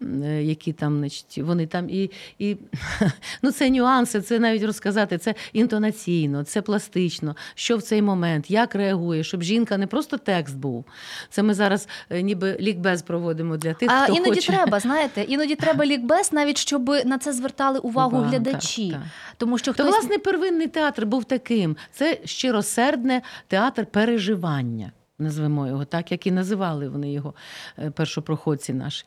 Е, 0.03 0.43
які 0.43 0.73
там, 0.73 0.99
значить, 0.99 1.39
вони 1.39 1.67
там 1.67 1.91
і 1.91 2.11
і 2.39 2.57
ну 3.43 3.51
це 3.53 3.71
нюанси, 3.71 4.21
це 4.21 4.39
навіть 4.39 4.63
розказати, 4.63 5.19
це 5.19 5.35
інтонаційно, 5.53 6.45
це 6.45 6.63
пластично, 6.63 7.37
що 7.55 7.77
в 7.77 7.83
цей 7.83 8.03
момент, 8.03 8.51
як 8.51 8.75
реагує, 8.75 9.25
щоб 9.25 9.43
жінка 9.43 9.79
не 9.79 9.87
просто 9.87 10.19
текст 10.19 10.57
був. 10.57 10.85
Це 11.31 11.43
ми 11.43 11.55
зараз 11.55 11.89
е, 12.11 12.23
ніби 12.23 12.57
лікбез 12.61 13.03
проводимо 13.03 13.57
для 13.57 13.75
тих, 13.75 13.91
а 13.91 14.05
хто 14.05 14.13
іноді 14.13 14.31
хоче. 14.31 14.53
треба, 14.53 14.81
знаєте, 14.81 15.23
іноді 15.23 15.55
треба 15.55 15.87
лікбез, 15.87 16.33
навіть 16.33 16.59
щоб 16.59 16.89
на 17.05 17.19
це 17.19 17.33
звертали 17.33 17.79
увагу 17.79 18.17
Увага, 18.17 18.31
глядачі. 18.31 18.91
Так, 18.91 19.01
так. 19.01 19.09
Тому 19.37 19.59
що 19.59 19.73
хтось... 19.73 19.87
То, 19.87 19.93
власне, 19.93 20.19
первинний 20.19 20.67
театр 20.67 21.07
був 21.07 21.25
таким. 21.25 21.77
Це 21.93 22.19
щиросердне 22.25 23.23
театр 23.49 23.87
переживання. 23.87 24.93
Назвемо 25.19 25.67
його 25.67 25.85
так, 25.85 26.13
як 26.13 26.27
і 26.27 26.31
називали 26.31 26.89
вони 26.89 27.13
його 27.13 27.35
е, 27.79 27.91
першопроходці 27.91 28.73
наші. 28.73 29.05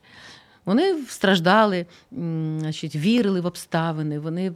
Вони 0.69 0.95
страждали, 1.08 1.86
значить, 2.60 2.95
вірили 2.95 3.41
в 3.41 3.45
обставини, 3.45 4.19
вони 4.19 4.53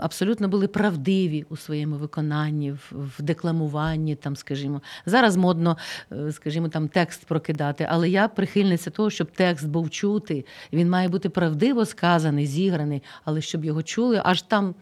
абсолютно 0.00 0.48
були 0.48 0.68
правдиві 0.68 1.46
у 1.48 1.56
своєму 1.56 1.96
виконанні, 1.96 2.72
в 2.90 3.22
декламуванні. 3.22 4.16
Там, 4.16 4.36
скажімо. 4.36 4.82
Зараз 5.06 5.36
модно, 5.36 5.78
е, 6.12 6.32
скажімо, 6.32 6.68
там 6.68 6.88
текст 6.88 7.24
прокидати, 7.24 7.86
але 7.90 8.08
я 8.08 8.28
прихильниця 8.28 8.90
того, 8.90 9.10
щоб 9.10 9.30
текст 9.30 9.68
був 9.68 9.90
чути. 9.90 10.44
Він 10.72 10.90
має 10.90 11.08
бути 11.08 11.28
правдиво 11.28 11.86
сказаний, 11.86 12.46
зіграний, 12.46 13.02
але 13.24 13.40
щоб 13.40 13.64
його 13.64 13.82
чули 13.82 14.20
аж 14.24 14.42
там 14.42 14.74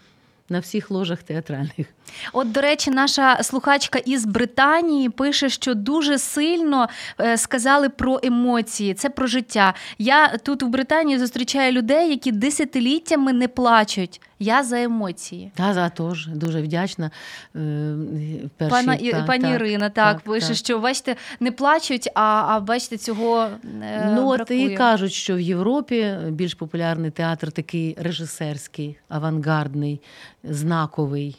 на 0.50 0.58
всіх 0.58 0.90
ложах 0.90 1.22
театральних. 1.22 1.86
От, 2.32 2.52
до 2.52 2.60
речі, 2.60 2.90
наша 2.90 3.42
слухачка 3.42 3.98
із 3.98 4.24
Британії 4.24 5.08
пише, 5.08 5.48
що 5.48 5.74
дуже 5.74 6.18
сильно 6.18 6.88
е, 7.20 7.36
сказали 7.36 7.88
про 7.88 8.20
емоції, 8.22 8.94
це 8.94 9.10
про 9.10 9.26
життя. 9.26 9.74
Я 9.98 10.28
тут 10.28 10.62
в 10.62 10.66
Британії 10.66 11.18
зустрічаю 11.18 11.72
людей, 11.72 12.10
які 12.10 12.32
десятиліттями 12.32 13.32
не 13.32 13.48
плачуть. 13.48 14.20
Я 14.42 14.64
за 14.64 14.82
емоції. 14.82 15.52
Та, 15.54 15.74
за 15.74 15.88
теж 15.88 16.26
дуже 16.26 16.62
вдячна. 16.62 17.10
Перші, 17.52 18.70
Пана, 18.70 18.96
та, 18.96 19.22
Пані 19.22 19.42
так, 19.42 19.54
Ірина 19.54 19.88
так, 19.90 20.16
так 20.16 20.24
пише, 20.24 20.46
так. 20.46 20.56
що 20.56 20.78
бачите, 20.78 21.16
не 21.40 21.52
плачуть, 21.52 22.08
а 22.14 22.44
а 22.48 22.60
бачите, 22.60 22.96
цього. 22.96 23.48
Е, 23.82 24.12
ну, 24.14 24.28
от 24.28 24.50
і 24.50 24.74
кажуть, 24.76 25.12
що 25.12 25.36
в 25.36 25.40
Європі 25.40 26.14
більш 26.28 26.54
популярний 26.54 27.10
театр 27.10 27.52
такий 27.52 27.96
режисерський, 28.00 28.96
авангардний, 29.08 30.00
знаковий. 30.44 31.36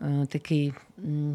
Е, 0.00 0.26
такий, 0.26 0.72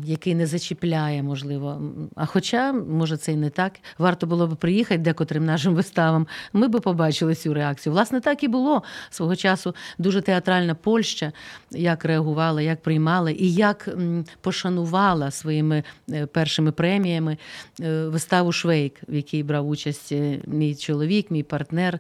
який 0.04 0.36
не 0.36 0.46
зачіпляє, 0.46 1.24
можливо. 1.24 1.82
А 2.16 2.26
хоча, 2.26 2.74
може, 2.74 3.18
це 3.18 3.32
і 3.32 3.36
не 3.36 3.50
так. 3.50 3.74
Варто 3.98 4.28
було 4.28 4.48
б 4.48 4.56
приїхати 4.56 4.98
декотрим 4.98 5.46
нашим 5.46 5.76
виставам, 5.76 6.28
ми 6.54 6.68
б 6.68 6.82
побачили 6.82 7.36
цю 7.36 7.54
реакцію. 7.54 7.94
Власне, 7.94 8.22
так 8.22 8.44
і 8.44 8.48
було 8.48 8.84
свого 9.10 9.36
часу 9.36 9.76
дуже 9.98 10.22
театральна 10.22 10.76
Польща, 10.76 11.32
як 11.72 12.06
реагувала, 12.06 12.62
як 12.62 12.82
приймала 12.82 13.32
і 13.32 13.48
як 13.48 13.90
пошанувала 14.42 15.32
своїми 15.32 15.84
е, 16.10 16.26
першими 16.26 16.72
преміями 16.72 17.38
е, 17.82 18.06
виставу 18.06 18.52
Швейк, 18.52 19.02
в 19.08 19.14
якій 19.14 19.44
брав 19.44 19.70
участь 19.70 20.14
мій 20.48 20.76
чоловік, 20.76 21.32
мій 21.32 21.44
партнер, 21.44 22.00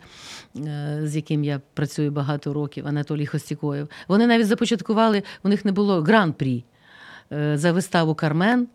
з 1.03 1.15
яким 1.15 1.43
я 1.43 1.61
працюю 1.73 2.11
багато 2.11 2.53
років, 2.53 2.87
Анатолій 2.87 3.25
Хостікоєв. 3.25 3.89
Вони 4.07 4.27
навіть 4.27 4.47
започаткували, 4.47 5.23
у 5.43 5.49
них 5.49 5.65
не 5.65 5.71
було 5.71 6.01
гран-прі. 6.01 6.63
Е, 7.33 7.57
за 7.57 7.71
виставу 7.73 8.15
Кармен. 8.15 8.67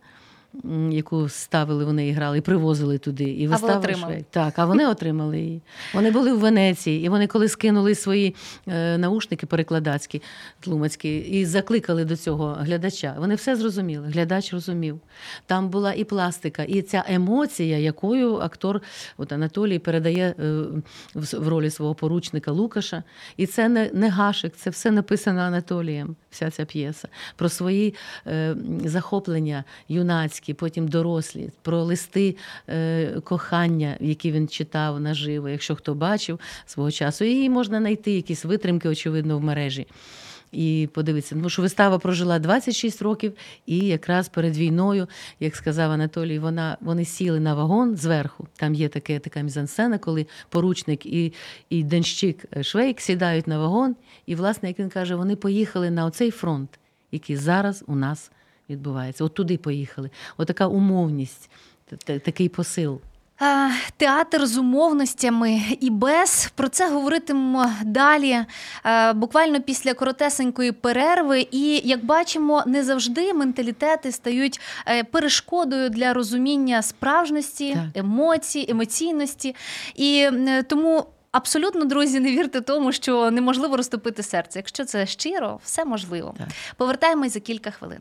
Яку 0.91 1.29
ставили, 1.29 1.85
вони 1.85 2.09
і 2.09 2.13
грали, 2.13 2.39
і 2.39 2.41
привозили 2.41 2.99
туди. 2.99 3.25
І 3.25 3.47
а 3.47 3.57
ви 3.57 3.69
отримали? 3.69 4.13
Швейк. 4.13 4.27
Так, 4.31 4.55
а 4.57 4.67
вони 4.67 4.87
отримали 4.87 5.41
її. 5.41 5.63
Вони 5.95 6.11
були 6.11 6.33
в 6.33 6.39
Венеції, 6.39 7.05
і 7.05 7.09
вони 7.09 7.27
коли 7.27 7.49
скинули 7.49 7.95
свої 7.95 8.35
е, 8.69 8.99
наушники 8.99 9.47
перекладацькі, 9.47 10.23
тлумацькі, 10.61 11.17
і 11.17 11.45
закликали 11.45 12.05
до 12.05 12.17
цього 12.17 12.57
глядача. 12.61 13.17
Вони 13.19 13.35
все 13.35 13.57
зрозуміли. 13.57 14.09
Глядач 14.09 14.53
розумів. 14.53 15.01
Там 15.47 15.69
була 15.69 15.93
і 15.93 16.05
пластика, 16.05 16.63
і 16.63 16.83
ця 16.83 17.05
емоція, 17.09 17.79
якою 17.79 18.37
актор 18.37 18.83
от 19.17 19.33
Анатолій 19.33 19.79
передає 19.79 20.35
е, 20.39 20.63
в, 21.15 21.41
в 21.41 21.49
ролі 21.49 21.71
свого 21.71 21.95
поручника 21.95 22.53
Лукаша. 22.53 23.03
І 23.37 23.47
це 23.47 23.69
не, 23.69 23.91
не 23.93 24.09
гашик, 24.09 24.57
це 24.57 24.71
все 24.71 24.91
написано 24.91 25.41
Анатолієм, 25.41 26.17
вся 26.31 26.51
ця 26.51 26.65
п'єса. 26.65 27.09
Про 27.37 27.49
свої 27.49 27.95
е, 28.27 28.57
захоплення 28.85 29.65
юнацькі, 29.89 30.38
потім 30.55 30.89
дорослі, 30.89 31.51
про 31.63 31.83
листи 31.83 32.37
е, 32.69 33.21
кохання, 33.25 33.97
які 34.01 34.33
він 34.33 34.49
читав 34.49 35.01
наживо, 35.01 35.49
якщо 35.49 35.75
хто 35.75 35.95
бачив 35.95 36.41
свого 36.67 36.91
часу. 36.91 37.25
І 37.25 37.49
можна 37.49 37.79
знайти 37.79 38.13
якісь 38.13 38.45
витримки, 38.45 38.89
очевидно, 38.89 39.39
в 39.39 39.43
мережі. 39.43 39.87
І 40.53 40.89
подивитися, 40.93 41.35
тому 41.35 41.51
що 41.51 41.63
вистава 41.63 41.99
прожила 41.99 42.39
26 42.39 43.03
років, 43.03 43.33
і 43.67 43.79
якраз 43.79 44.29
перед 44.29 44.57
війною, 44.57 45.09
як 45.41 45.57
сказав 45.57 45.91
Анатолій, 45.91 46.39
вона 46.39 46.77
вони 46.81 47.05
сіли 47.05 47.41
на 47.41 47.55
вагон 47.55 47.97
зверху. 47.97 48.47
Там 48.57 48.75
є 48.75 48.89
таке, 48.89 49.19
така 49.19 49.41
мізансцена, 49.41 49.99
коли 49.99 50.27
поручник 50.49 51.07
і 51.07 51.33
і 51.71 51.83
денщик 51.83 52.45
Швейк 52.63 53.01
сідають 53.01 53.47
на 53.47 53.59
вагон. 53.59 53.97
І, 54.27 54.35
власне, 54.35 54.69
як 54.69 54.79
він 54.79 54.89
каже, 54.89 55.15
вони 55.15 55.37
поїхали 55.37 55.91
на 55.91 56.07
оцей 56.07 56.31
фронт, 56.31 56.79
який 57.13 57.37
зараз 57.37 57.85
у 57.87 57.95
нас 57.95 58.31
відбувається. 58.71 59.25
От 59.25 59.35
туди 59.35 59.59
поїхали. 59.59 60.11
Отака 60.37 60.67
умовність, 60.67 61.51
такий 62.05 62.49
посил. 62.49 63.01
Театр 63.97 64.47
з 64.47 64.57
умовностями 64.57 65.61
і 65.81 65.91
без 65.91 66.53
про 66.55 66.69
це 66.69 66.91
говоритимемо 66.91 67.71
далі, 67.85 68.39
буквально 69.15 69.61
після 69.61 69.95
коротесенької 69.95 70.73
перерви. 70.73 71.47
І 71.51 71.81
як 71.85 72.05
бачимо, 72.05 72.63
не 72.67 72.85
завжди 72.85 73.35
менталітети 73.35 74.13
стають 74.13 74.61
е, 74.87 75.05
перешкодою 75.05 75.91
для 75.91 76.13
розуміння 76.13 76.83
справжності, 76.83 77.73
так. 77.75 77.85
емоцій, 77.95 78.67
емоційності. 78.69 79.55
І 79.95 80.29
тому. 80.67 81.07
Абсолютно, 81.33 81.85
друзі, 81.85 82.21
не 82.21 82.31
вірте 82.31 82.61
тому, 82.61 82.93
що 82.93 83.31
неможливо 83.31 83.77
розтопити 83.77 84.23
серце. 84.23 84.59
Якщо 84.59 84.85
це 84.85 85.07
щиро, 85.07 85.61
все 85.65 85.85
можливо. 85.85 86.35
Так. 86.39 86.49
Повертаємось 86.77 87.33
за 87.33 87.41
кілька 87.41 87.71
хвилин. 87.71 88.01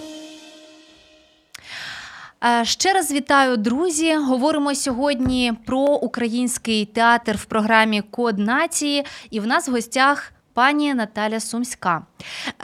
Е, 2.43 2.65
ще 2.65 2.93
раз 2.93 3.11
вітаю, 3.11 3.57
друзі. 3.57 4.15
Говоримо 4.15 4.75
сьогодні 4.75 5.53
про 5.65 5.79
український 5.79 6.85
театр 6.85 7.37
в 7.37 7.45
програмі 7.45 8.01
Код 8.01 8.39
нації, 8.39 9.05
і 9.29 9.39
в 9.39 9.47
нас 9.47 9.67
в 9.67 9.71
гостях. 9.71 10.31
Пані 10.53 10.93
Наталя 10.93 11.39
Сумська, 11.39 12.05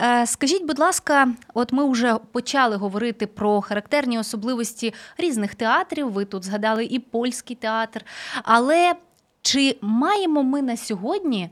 е, 0.01 0.27
скажіть, 0.27 0.65
будь 0.65 0.79
ласка, 0.79 1.27
от 1.53 1.73
ми 1.73 1.91
вже 1.91 2.15
почали 2.31 2.75
говорити 2.75 3.27
про 3.27 3.61
характерні 3.61 4.19
особливості 4.19 4.93
різних 5.17 5.55
театрів. 5.55 6.11
Ви 6.11 6.25
тут 6.25 6.43
згадали 6.43 6.85
і 6.85 6.99
польський 6.99 7.55
театр. 7.55 8.05
Але 8.43 8.95
чи 9.41 9.77
маємо 9.81 10.43
ми 10.43 10.61
на 10.61 10.77
сьогодні 10.77 11.49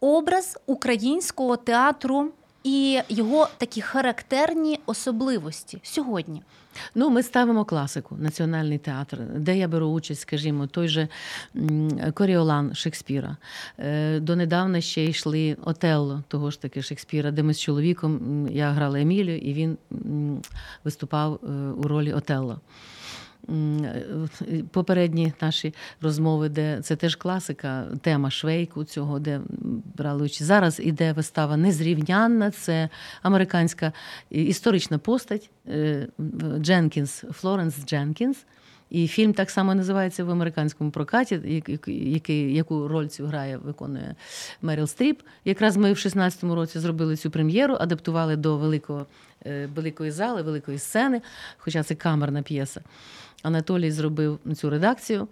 образ 0.00 0.58
українського 0.66 1.56
театру 1.56 2.30
і 2.64 3.00
його 3.08 3.48
такі 3.58 3.80
характерні 3.80 4.80
особливості 4.86 5.80
сьогодні? 5.82 6.42
Ну, 6.94 7.10
ми 7.10 7.22
ставимо 7.22 7.64
класику, 7.64 8.16
національний 8.18 8.78
театр, 8.78 9.18
де 9.36 9.58
я 9.58 9.68
беру 9.68 9.86
участь, 9.86 10.20
скажімо, 10.20 10.66
той 10.66 10.88
же 10.88 11.08
Коріолан 12.14 12.74
Шекспіра. 12.74 13.36
Е, 13.78 14.20
донедавна 14.20 14.80
ще 14.80 15.04
йшли 15.04 15.56
Отелло, 15.64 16.22
того 16.28 16.50
ж 16.50 16.62
таки 16.62 16.82
Шекспіра, 16.82 17.30
де 17.30 17.42
ми 17.42 17.54
з 17.54 17.60
чоловіком 17.60 18.48
я 18.50 18.70
грала 18.70 19.00
Емілію, 19.00 19.38
і 19.38 19.54
він 19.54 19.78
виступав 20.84 21.40
е, 21.42 21.48
у 21.70 21.82
ролі 21.82 22.12
Отелло. 22.12 22.60
Попередні 24.70 25.32
наші 25.40 25.74
розмови, 26.00 26.48
де 26.48 26.80
це 26.82 26.96
теж 26.96 27.16
класика, 27.16 27.86
тема 28.00 28.30
швейку 28.30 28.84
цього, 28.84 29.18
де 29.18 29.40
брали 29.96 30.24
участь. 30.24 30.44
Зараз 30.44 30.80
іде 30.80 31.12
вистава 31.12 31.56
незрівнянна, 31.56 32.50
це 32.50 32.88
американська 33.22 33.92
історична 34.30 34.98
постать 34.98 35.50
е, 35.68 36.08
Дженкінс, 36.58 37.24
Флоренс 37.32 37.86
Дженкінс. 37.86 38.44
І 38.90 39.08
фільм 39.08 39.32
так 39.32 39.50
само 39.50 39.74
називається 39.74 40.24
в 40.24 40.30
американському 40.30 40.90
прокаті, 40.90 41.62
який, 41.86 42.54
яку 42.54 42.88
роль 42.88 43.06
цю 43.06 43.26
грає, 43.26 43.56
виконує 43.56 44.14
Меріл 44.62 44.86
Стріп. 44.86 45.22
Якраз 45.44 45.76
ми 45.76 45.92
в 45.92 45.96
16-му 45.96 46.54
році 46.54 46.78
зробили 46.78 47.16
цю 47.16 47.30
прем'єру, 47.30 47.76
адаптували 47.80 48.36
до 48.36 48.56
великого, 48.56 49.06
е, 49.46 49.68
великої 49.74 50.10
зали, 50.10 50.42
великої 50.42 50.78
сцени, 50.78 51.22
хоча 51.58 51.82
це 51.82 51.94
камерна 51.94 52.42
п'єса. 52.42 52.80
Анатолій 53.42 53.90
зробив 53.90 54.38
цю 54.56 54.70
редакцію 54.70 55.28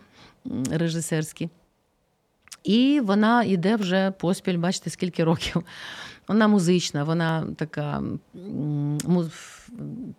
режисерську. 0.70 1.50
І 2.64 3.00
вона 3.04 3.42
йде 3.44 3.76
вже 3.76 4.10
поспіль, 4.10 4.58
бачите, 4.58 4.90
скільки 4.90 5.24
років. 5.24 5.62
Вона 6.28 6.48
музична, 6.48 7.04
вона 7.04 7.46
така 7.56 8.02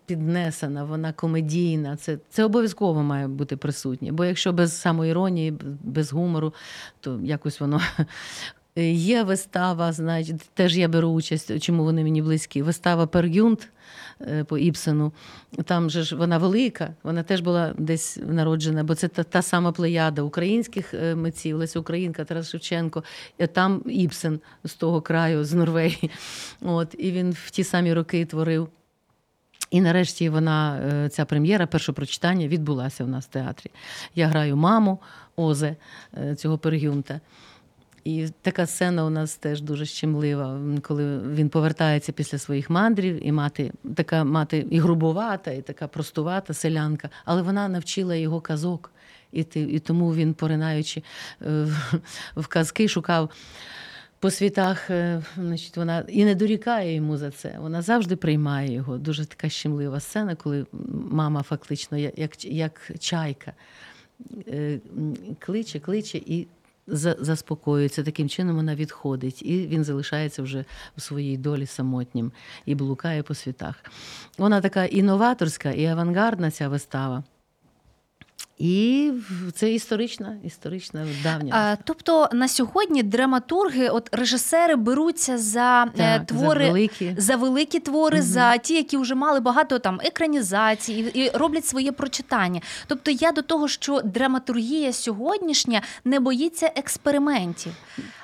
піднесена, 0.06 0.84
вона 0.84 1.12
комедійна. 1.12 1.96
Це 1.96 2.18
це 2.30 2.44
обов'язково 2.44 3.02
має 3.02 3.28
бути 3.28 3.56
присутнє. 3.56 4.12
Бо 4.12 4.24
якщо 4.24 4.52
без 4.52 4.80
самоіронії, 4.80 5.54
без 5.82 6.12
гумору, 6.12 6.54
то 7.00 7.20
якось 7.22 7.60
воно. 7.60 7.80
Є 8.92 9.22
вистава, 9.22 9.92
значить, 9.92 10.50
теж 10.54 10.78
я 10.78 10.88
беру 10.88 11.08
участь, 11.08 11.60
чому 11.62 11.84
вони 11.84 12.02
мені 12.02 12.22
близькі. 12.22 12.62
Вистава 12.62 13.06
Пергюнт 13.06 13.70
Е, 14.20 14.44
по 14.44 14.58
Іпсену. 14.58 15.12
Там 15.64 15.90
же 15.90 16.02
ж 16.02 16.16
вона 16.16 16.38
велика, 16.38 16.94
вона 17.02 17.22
теж 17.22 17.40
була 17.40 17.74
десь 17.78 18.18
народжена, 18.26 18.84
бо 18.84 18.94
це 18.94 19.08
та, 19.08 19.22
та 19.22 19.42
сама 19.42 19.72
плеяда 19.72 20.22
українських 20.22 20.94
е, 20.94 21.14
митців, 21.14 21.56
Леся 21.56 21.80
Українка, 21.80 22.24
Тарас 22.24 22.50
Шевченко, 22.50 23.04
там 23.52 23.82
Іпсен 23.86 24.40
з 24.64 24.74
того 24.74 25.02
краю, 25.02 25.44
з 25.44 25.52
Норвегії. 25.52 26.10
От, 26.60 26.94
І 26.98 27.10
він 27.10 27.30
в 27.30 27.50
ті 27.50 27.64
самі 27.64 27.94
роки 27.94 28.24
творив. 28.26 28.68
І 29.70 29.80
нарешті 29.80 30.28
вона, 30.28 31.08
ця 31.12 31.24
прем'єра, 31.24 31.66
перше 31.66 31.92
прочитання 31.92 32.48
відбулася 32.48 33.04
у 33.04 33.06
нас 33.06 33.24
в 33.24 33.28
театрі. 33.28 33.70
Я 34.14 34.26
граю 34.26 34.56
маму 34.56 34.98
Озе 35.36 35.76
цього 36.36 36.58
Пергюнта. 36.58 37.20
І 38.04 38.28
така 38.42 38.66
сцена 38.66 39.04
у 39.04 39.10
нас 39.10 39.36
теж 39.36 39.60
дуже 39.60 39.86
щемлива, 39.86 40.60
коли 40.82 41.18
він 41.18 41.48
повертається 41.48 42.12
після 42.12 42.38
своїх 42.38 42.70
мандрів, 42.70 43.26
і 43.26 43.32
мати 43.32 43.72
така 43.94 44.24
мати 44.24 44.66
і 44.70 44.78
грубувата, 44.80 45.50
і 45.50 45.62
така 45.62 45.88
простувата 45.88 46.54
селянка, 46.54 47.10
але 47.24 47.42
вона 47.42 47.68
навчила 47.68 48.14
його 48.14 48.40
казок. 48.40 48.92
І 49.32 49.40
і 49.54 49.78
тому 49.78 50.14
він, 50.14 50.34
поринаючи 50.34 51.02
е, 51.42 51.66
в 52.36 52.46
казки, 52.46 52.88
шукав 52.88 53.30
по 54.20 54.30
світах, 54.30 54.90
е, 54.90 55.22
значить, 55.36 55.76
вона 55.76 56.04
і 56.08 56.24
не 56.24 56.34
дорікає 56.34 56.94
йому 56.94 57.16
за 57.16 57.30
це. 57.30 57.56
Вона 57.60 57.82
завжди 57.82 58.16
приймає 58.16 58.72
його. 58.72 58.98
Дуже 58.98 59.24
така 59.26 59.48
щемлива 59.48 60.00
сцена, 60.00 60.34
коли 60.34 60.66
мама 61.10 61.42
фактично, 61.42 61.98
як 61.98 62.44
як 62.44 62.90
чайка, 62.98 63.52
е, 64.48 64.78
кличе, 65.38 65.80
кличе 65.80 66.18
і 66.18 66.46
заспокоюється, 67.18 68.02
таким 68.02 68.28
чином 68.28 68.56
вона 68.56 68.74
відходить, 68.74 69.42
і 69.42 69.66
він 69.66 69.84
залишається 69.84 70.42
вже 70.42 70.64
у 70.96 71.00
своїй 71.00 71.36
долі 71.36 71.66
самотнім 71.66 72.32
і 72.66 72.74
блукає 72.74 73.22
по 73.22 73.34
світах. 73.34 73.84
Вона 74.38 74.60
така 74.60 74.84
інноваторська 74.84 75.70
і 75.70 75.86
авангардна 75.86 76.50
ця 76.50 76.68
вистава. 76.68 77.24
І 78.58 79.12
це 79.54 79.72
історична, 79.72 80.36
історична 80.44 81.06
давня. 81.22 81.54
А, 81.56 81.76
тобто 81.84 82.28
на 82.32 82.48
сьогодні 82.48 83.02
драматурги, 83.02 83.88
от 83.88 84.08
режисери 84.12 84.76
беруться 84.76 85.38
за 85.38 85.84
е, 85.84 85.98
так, 85.98 86.26
твори 86.26 86.64
за 86.64 86.72
великі, 86.72 87.14
за 87.18 87.36
великі 87.36 87.80
твори, 87.80 88.18
угу. 88.18 88.26
за 88.26 88.56
ті, 88.56 88.74
які 88.74 88.96
вже 88.96 89.14
мали 89.14 89.40
багато 89.40 89.78
там 89.78 90.00
екранізацій, 90.02 90.92
і, 90.92 91.20
і 91.20 91.30
роблять 91.34 91.66
своє 91.66 91.92
прочитання. 91.92 92.60
Тобто 92.86 93.10
я 93.10 93.32
до 93.32 93.42
того, 93.42 93.68
що 93.68 94.00
драматургія 94.00 94.92
сьогоднішня 94.92 95.82
не 96.04 96.20
боїться 96.20 96.72
експериментів. 96.76 97.72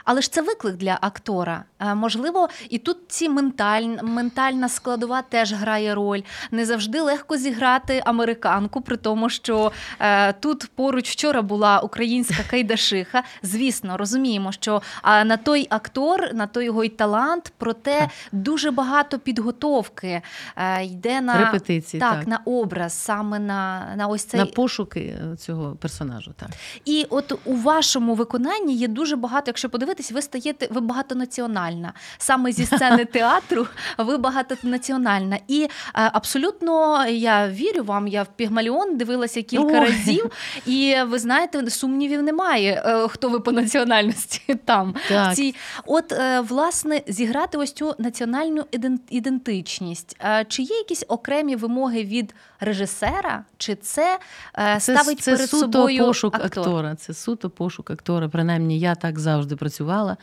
Але 0.04 0.20
ж 0.20 0.32
це 0.32 0.42
виклик 0.42 0.76
для 0.76 0.98
актора. 1.00 1.64
Можливо, 1.94 2.48
і 2.68 2.78
тут 2.78 2.96
ці 3.08 3.28
менталь, 3.28 3.82
ментальна 4.02 4.68
складова 4.68 5.22
теж 5.22 5.52
грає 5.52 5.94
роль. 5.94 6.20
Не 6.50 6.64
завжди 6.66 7.00
легко 7.00 7.36
зіграти 7.36 8.02
американку, 8.06 8.80
при 8.80 8.96
тому, 8.96 9.28
що 9.28 9.72
е, 10.00 10.23
тут 10.32 10.70
поруч 10.74 11.10
вчора 11.10 11.42
була 11.42 11.80
українська 11.80 12.42
Кайдашиха. 12.50 13.22
Звісно, 13.42 13.96
розуміємо, 13.96 14.52
що 14.52 14.82
е, 15.04 15.24
на 15.24 15.36
той 15.36 15.66
актор, 15.70 16.34
на 16.34 16.46
той 16.46 16.64
його 16.64 16.84
й 16.84 16.88
талант, 16.88 17.52
проте 17.58 18.08
дуже 18.32 18.70
багато 18.70 19.18
підготовки 19.18 20.22
е, 20.56 20.84
йде 20.84 21.20
на 21.20 21.38
репетиції, 21.38 22.00
так, 22.00 22.18
так, 22.18 22.26
на 22.26 22.40
образ, 22.44 22.92
саме 22.92 23.38
на 23.38 23.94
на 23.96 24.06
ось 24.06 24.24
цей 24.24 24.40
на 24.40 24.46
пошуки 24.46 25.18
цього 25.38 25.76
персонажу. 25.76 26.32
Так 26.36 26.48
і 26.84 27.06
от 27.10 27.32
у 27.44 27.56
вашому 27.56 28.14
виконанні 28.14 28.74
є 28.74 28.88
дуже 28.88 29.16
багато, 29.16 29.44
якщо 29.46 29.70
подивитися 29.70 29.94
дивитесь, 29.94 30.12
ви 30.12 30.22
стаєте 30.22 30.68
ви 30.70 30.80
багатонаціональна. 30.80 31.92
Саме 32.18 32.52
зі 32.52 32.66
сцени 32.66 33.04
театру 33.12 33.66
ви 33.98 34.16
багатонаціональна. 34.16 35.38
І 35.48 35.62
е, 35.62 35.68
абсолютно 35.92 37.06
я 37.06 37.48
вірю 37.48 37.84
вам. 37.84 38.08
Я 38.08 38.22
в 38.22 38.28
Пігмаліон 38.36 38.96
дивилася 38.96 39.42
кілька 39.42 39.80
Ой. 39.80 39.92
Разів, 40.16 40.30
і 40.66 40.96
ви 41.08 41.18
знаєте, 41.18 41.70
сумнівів 41.70 42.22
немає, 42.22 42.82
е, 42.86 43.08
хто 43.08 43.28
ви 43.28 43.40
по 43.40 43.52
національності 43.52 44.54
там. 44.64 44.94
Так. 45.08 45.34
Ці, 45.34 45.54
От, 45.86 46.12
е, 46.12 46.40
власне, 46.40 47.02
зіграти 47.06 47.58
ось 47.58 47.72
цю 47.72 47.94
національну 47.98 48.64
ідентичність. 49.10 50.16
Чи 50.48 50.62
є 50.62 50.76
якісь 50.76 51.04
окремі 51.08 51.56
вимоги 51.56 52.02
від 52.04 52.34
режисера? 52.60 53.44
Чи 53.56 53.74
це, 53.74 54.18
це 54.56 54.80
ставить 54.80 55.20
це 55.20 55.32
перед 55.32 55.50
суто 55.50 55.60
собою 55.60 56.04
пошук 56.04 56.34
актор? 56.34 56.64
актора? 56.64 56.94
Це 56.94 57.14
суто 57.14 57.50
пошук 57.50 57.90
актора. 57.90 58.28
Принаймні, 58.28 58.78
я 58.78 58.94
так 58.94 59.18
завжди 59.18 59.56
працювала. 59.56 60.16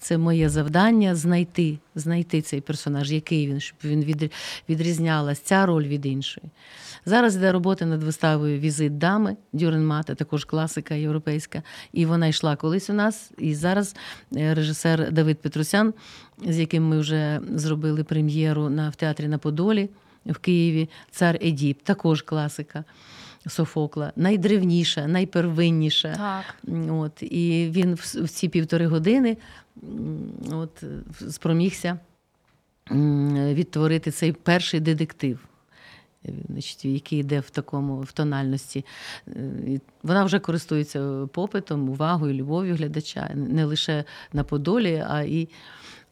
Це 0.00 0.18
моє 0.18 0.48
завдання 0.48 1.14
знайти 1.14 1.78
знайти 1.94 2.42
цей 2.42 2.60
персонаж, 2.60 3.12
який 3.12 3.46
він, 3.46 3.60
щоб 3.60 3.78
він 3.84 4.30
відрізнялась, 4.68 5.40
ця 5.40 5.66
роль 5.66 5.84
від 5.84 6.06
іншої. 6.06 6.46
Зараз 7.04 7.36
йде 7.36 7.52
робота 7.52 7.86
над 7.86 8.02
виставою 8.02 8.60
Візит 8.60 8.98
дами 8.98 9.29
Дюрен 9.52 9.86
Мата, 9.86 10.14
також 10.14 10.44
класика 10.44 10.94
європейська. 10.94 11.62
І 11.92 12.06
вона 12.06 12.26
йшла 12.26 12.56
колись 12.56 12.90
у 12.90 12.92
нас. 12.92 13.32
І 13.38 13.54
зараз 13.54 13.96
е, 14.36 14.54
режисер 14.54 15.12
Давид 15.12 15.38
Петрусян, 15.38 15.94
з 16.46 16.58
яким 16.58 16.88
ми 16.88 16.98
вже 16.98 17.40
зробили 17.54 18.04
прем'єру 18.04 18.68
на 18.68 18.88
в 18.88 18.96
театрі 18.96 19.28
на 19.28 19.38
Подолі 19.38 19.88
в 20.26 20.38
Києві, 20.38 20.88
цар 21.10 21.38
Едіп, 21.42 21.82
також 21.82 22.22
класика. 22.22 22.84
Софокла, 23.46 24.12
найдревніша, 24.16 25.06
найпервинніша. 25.06 26.14
Так. 26.16 26.72
От, 26.90 27.22
І 27.22 27.70
він 27.72 27.94
в 27.94 28.28
ці 28.28 28.48
півтори 28.48 28.86
години 28.86 29.36
от, 30.52 30.84
спромігся 31.30 31.98
відтворити 33.54 34.10
цей 34.10 34.32
перший 34.32 34.80
детектив. 34.80 35.38
Значить, 36.48 36.84
який 36.84 37.18
йде 37.18 37.40
в 37.40 37.50
такому 37.50 38.00
в 38.00 38.12
тональності. 38.12 38.84
Вона 40.02 40.24
вже 40.24 40.38
користується 40.38 41.28
попитом, 41.32 41.88
увагою, 41.88 42.34
любов'ю 42.34 42.74
глядача 42.74 43.30
не 43.34 43.64
лише 43.64 44.04
на 44.32 44.44
Подолі, 44.44 45.04
а 45.08 45.22
і 45.22 45.48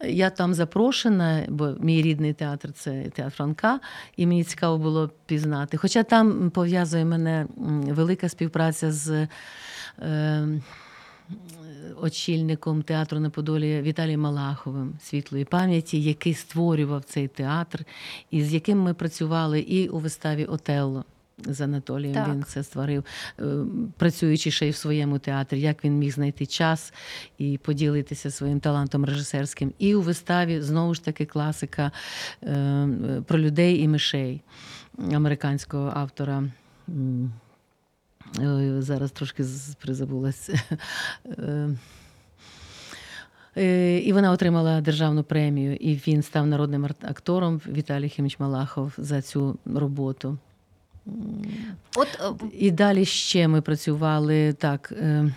я 0.04 0.30
там 0.30 0.54
запрошена, 0.54 1.44
бо 1.48 1.74
мій 1.80 2.02
рідний 2.02 2.32
театр 2.32 2.72
це 2.72 3.02
театр 3.02 3.34
Франка, 3.34 3.80
і 4.16 4.26
мені 4.26 4.44
цікаво 4.44 4.78
було 4.78 5.10
пізнати. 5.26 5.76
Хоча 5.76 6.02
там 6.02 6.50
пов'язує 6.50 7.04
мене 7.04 7.46
велика 7.86 8.28
співпраця 8.28 8.92
з 8.92 9.28
е, 10.02 10.48
очільником 12.02 12.82
театру 12.82 13.20
на 13.20 13.30
Подолі 13.30 13.82
Віталієм 13.82 14.20
Малаховим 14.20 14.94
світлої 15.02 15.44
пам'яті, 15.44 16.02
який 16.02 16.34
створював 16.34 17.04
цей 17.04 17.28
театр, 17.28 17.84
і 18.30 18.42
з 18.42 18.54
яким 18.54 18.80
ми 18.80 18.94
працювали 18.94 19.60
і 19.60 19.88
у 19.88 19.98
виставі 19.98 20.44
Отелло 20.44 21.04
з 21.46 21.60
Анатолієм 21.60 22.14
так. 22.14 22.28
він 22.28 22.42
це 22.42 22.62
створив, 22.62 23.04
е, 23.40 23.44
працюючи 23.96 24.50
ще 24.50 24.68
й 24.68 24.70
в 24.70 24.76
своєму 24.76 25.18
театрі, 25.18 25.60
як 25.60 25.84
він 25.84 25.98
міг 25.98 26.12
знайти 26.12 26.46
час 26.46 26.92
і 27.38 27.58
поділитися 27.58 28.30
своїм 28.30 28.60
талантом 28.60 29.04
режисерським. 29.04 29.72
І 29.78 29.94
у 29.94 30.02
виставі 30.02 30.60
знову 30.60 30.94
ж 30.94 31.04
таки 31.04 31.26
класика 31.26 31.92
е, 32.42 32.88
про 33.26 33.38
людей 33.38 33.82
і 33.82 33.88
мишей 33.88 34.40
американського 35.12 35.92
автора. 35.94 36.44
Зараз 38.78 39.10
трошки 39.10 39.44
призабулась. 39.78 40.50
Е, 43.56 43.98
і 43.98 44.12
вона 44.12 44.30
отримала 44.30 44.80
державну 44.80 45.22
премію, 45.22 45.76
і 45.76 45.94
він 45.94 46.22
став 46.22 46.46
народним 46.46 46.84
актором 46.84 47.60
Віталій 47.68 48.08
Хіміч 48.08 48.38
Малахов 48.38 48.92
за 48.98 49.22
цю 49.22 49.58
роботу. 49.64 50.38
От 51.96 52.08
е, 52.20 52.46
І 52.52 52.70
далі 52.70 53.04
ще 53.04 53.48
ми 53.48 53.60
працювали 53.60 54.52
так, 54.52 54.92
е, 54.92 55.34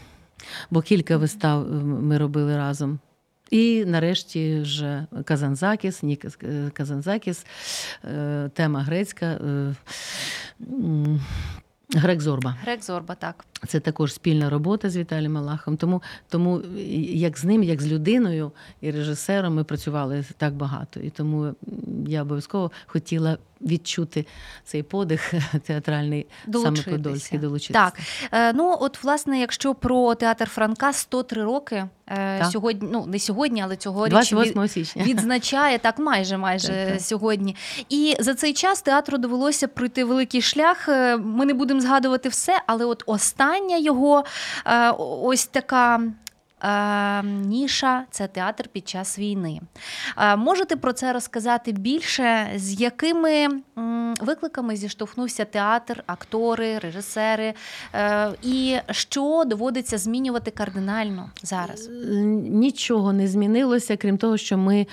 бо 0.72 0.82
кілька 0.82 1.18
вистав 1.18 1.84
ми 1.84 2.18
робили 2.18 2.58
разом. 2.58 3.00
І 3.52 3.86
нарешті 3.86 4.60
вже 4.60 5.06
Казанзакіс, 5.24 6.04
Нік 6.04 6.26
Казанзакіс, 6.74 7.46
тема 8.54 8.82
грецька. 8.82 9.40
Грек 11.96 12.22
Зорба. 12.22 12.56
Грек 12.62 12.84
Зорба, 12.84 13.16
так. 13.16 13.46
Це 13.68 13.80
також 13.80 14.14
спільна 14.14 14.50
робота 14.50 14.90
з 14.90 14.98
Віталієм 14.98 15.34
Малахом. 15.34 15.78
Тому, 15.78 16.02
тому 16.30 16.62
як 17.14 17.38
з 17.38 17.44
ним, 17.44 17.64
як 17.64 17.82
з 17.82 17.88
людиною 17.88 18.52
і 18.82 18.92
режисером, 18.92 19.56
ми 19.56 19.64
працювали 19.64 20.24
так 20.38 20.54
багато. 20.54 21.00
І 21.00 21.10
тому 21.10 21.56
я 22.08 22.22
обов'язково 22.22 22.72
хотіла 22.86 23.38
відчути 23.62 24.26
цей 24.64 24.84
подих 24.84 25.34
театральний 25.64 26.26
саме 26.54 26.82
Подольський 26.82 27.40
долучитися. 27.40 27.74
Так. 27.74 28.00
Е, 28.32 28.54
ну 28.54 28.78
от, 28.80 29.04
власне, 29.04 29.40
якщо 29.40 29.76
про 29.76 30.16
театр 30.16 30.50
Франка 30.50 30.94
103 30.94 31.44
роки 31.44 31.76
е, 32.08 32.40
так. 32.40 32.52
сьогодні, 32.52 32.90
ну 32.92 33.06
не 33.06 33.20
сьогодні, 33.20 33.62
але 33.62 33.76
цьогоріч 33.76 34.12
28 34.12 34.68
січня. 34.68 35.04
відзначає 35.04 35.80
так, 35.80 36.00
майже 36.00 36.38
майже 36.38 36.68
так, 36.68 36.92
так. 36.92 37.02
сьогодні. 37.02 37.56
І 37.90 38.16
за 38.20 38.36
цей 38.36 38.54
час 38.54 38.82
театру 38.82 39.18
довелося 39.18 39.68
пройти 39.68 40.04
великий 40.04 40.42
шлях. 40.42 40.90
Е, 40.90 41.18
ми 41.18 41.46
не 41.46 41.54
будемо 41.54 41.81
згадувати 41.82 42.30
все, 42.30 42.62
але 42.68 42.86
от 42.86 43.04
остання 43.06 43.78
його 43.78 44.24
ось 45.24 45.46
така 45.46 46.00
Е, 46.02 46.02
ніша 47.24 48.06
це 48.12 48.28
театр 48.28 48.68
під 48.72 48.90
час 48.90 49.20
війни. 49.20 49.62
Е, 50.18 50.36
можете 50.36 50.76
про 50.76 50.94
це 50.94 51.14
розказати 51.14 51.72
більше, 51.72 52.52
з 52.56 52.82
якими 52.82 53.48
викликами 54.22 54.76
зіштовхнувся 54.76 55.46
театр, 55.46 56.04
актори, 56.08 56.80
режисери, 56.80 57.54
е, 57.94 58.32
і 58.44 58.78
що 58.92 59.44
доводиться 59.48 59.98
змінювати 59.98 60.52
кардинально 60.52 61.30
зараз? 61.44 61.90
Нічого 62.44 63.14
не 63.14 63.28
змінилося, 63.28 63.98
крім 63.98 64.18
того, 64.18 64.38
що 64.38 64.58
ми 64.58 64.88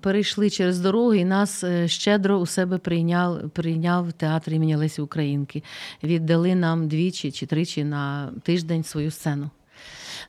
перейшли 0.00 0.50
через 0.50 0.80
дорогу 0.80 1.14
і 1.14 1.24
нас 1.24 1.64
щедро 1.86 2.36
у 2.36 2.46
себе 2.46 2.78
прийняв 2.78 3.50
прийняв 3.50 4.12
театр 4.12 4.52
імені 4.52 4.76
Лесі 4.76 5.02
Українки. 5.02 5.62
Віддали 6.02 6.54
нам 6.54 6.88
двічі 6.88 7.32
чи 7.32 7.46
тричі 7.46 7.84
на 7.84 8.30
тиждень 8.42 8.84
свою 8.84 9.10
сцену. 9.10 9.50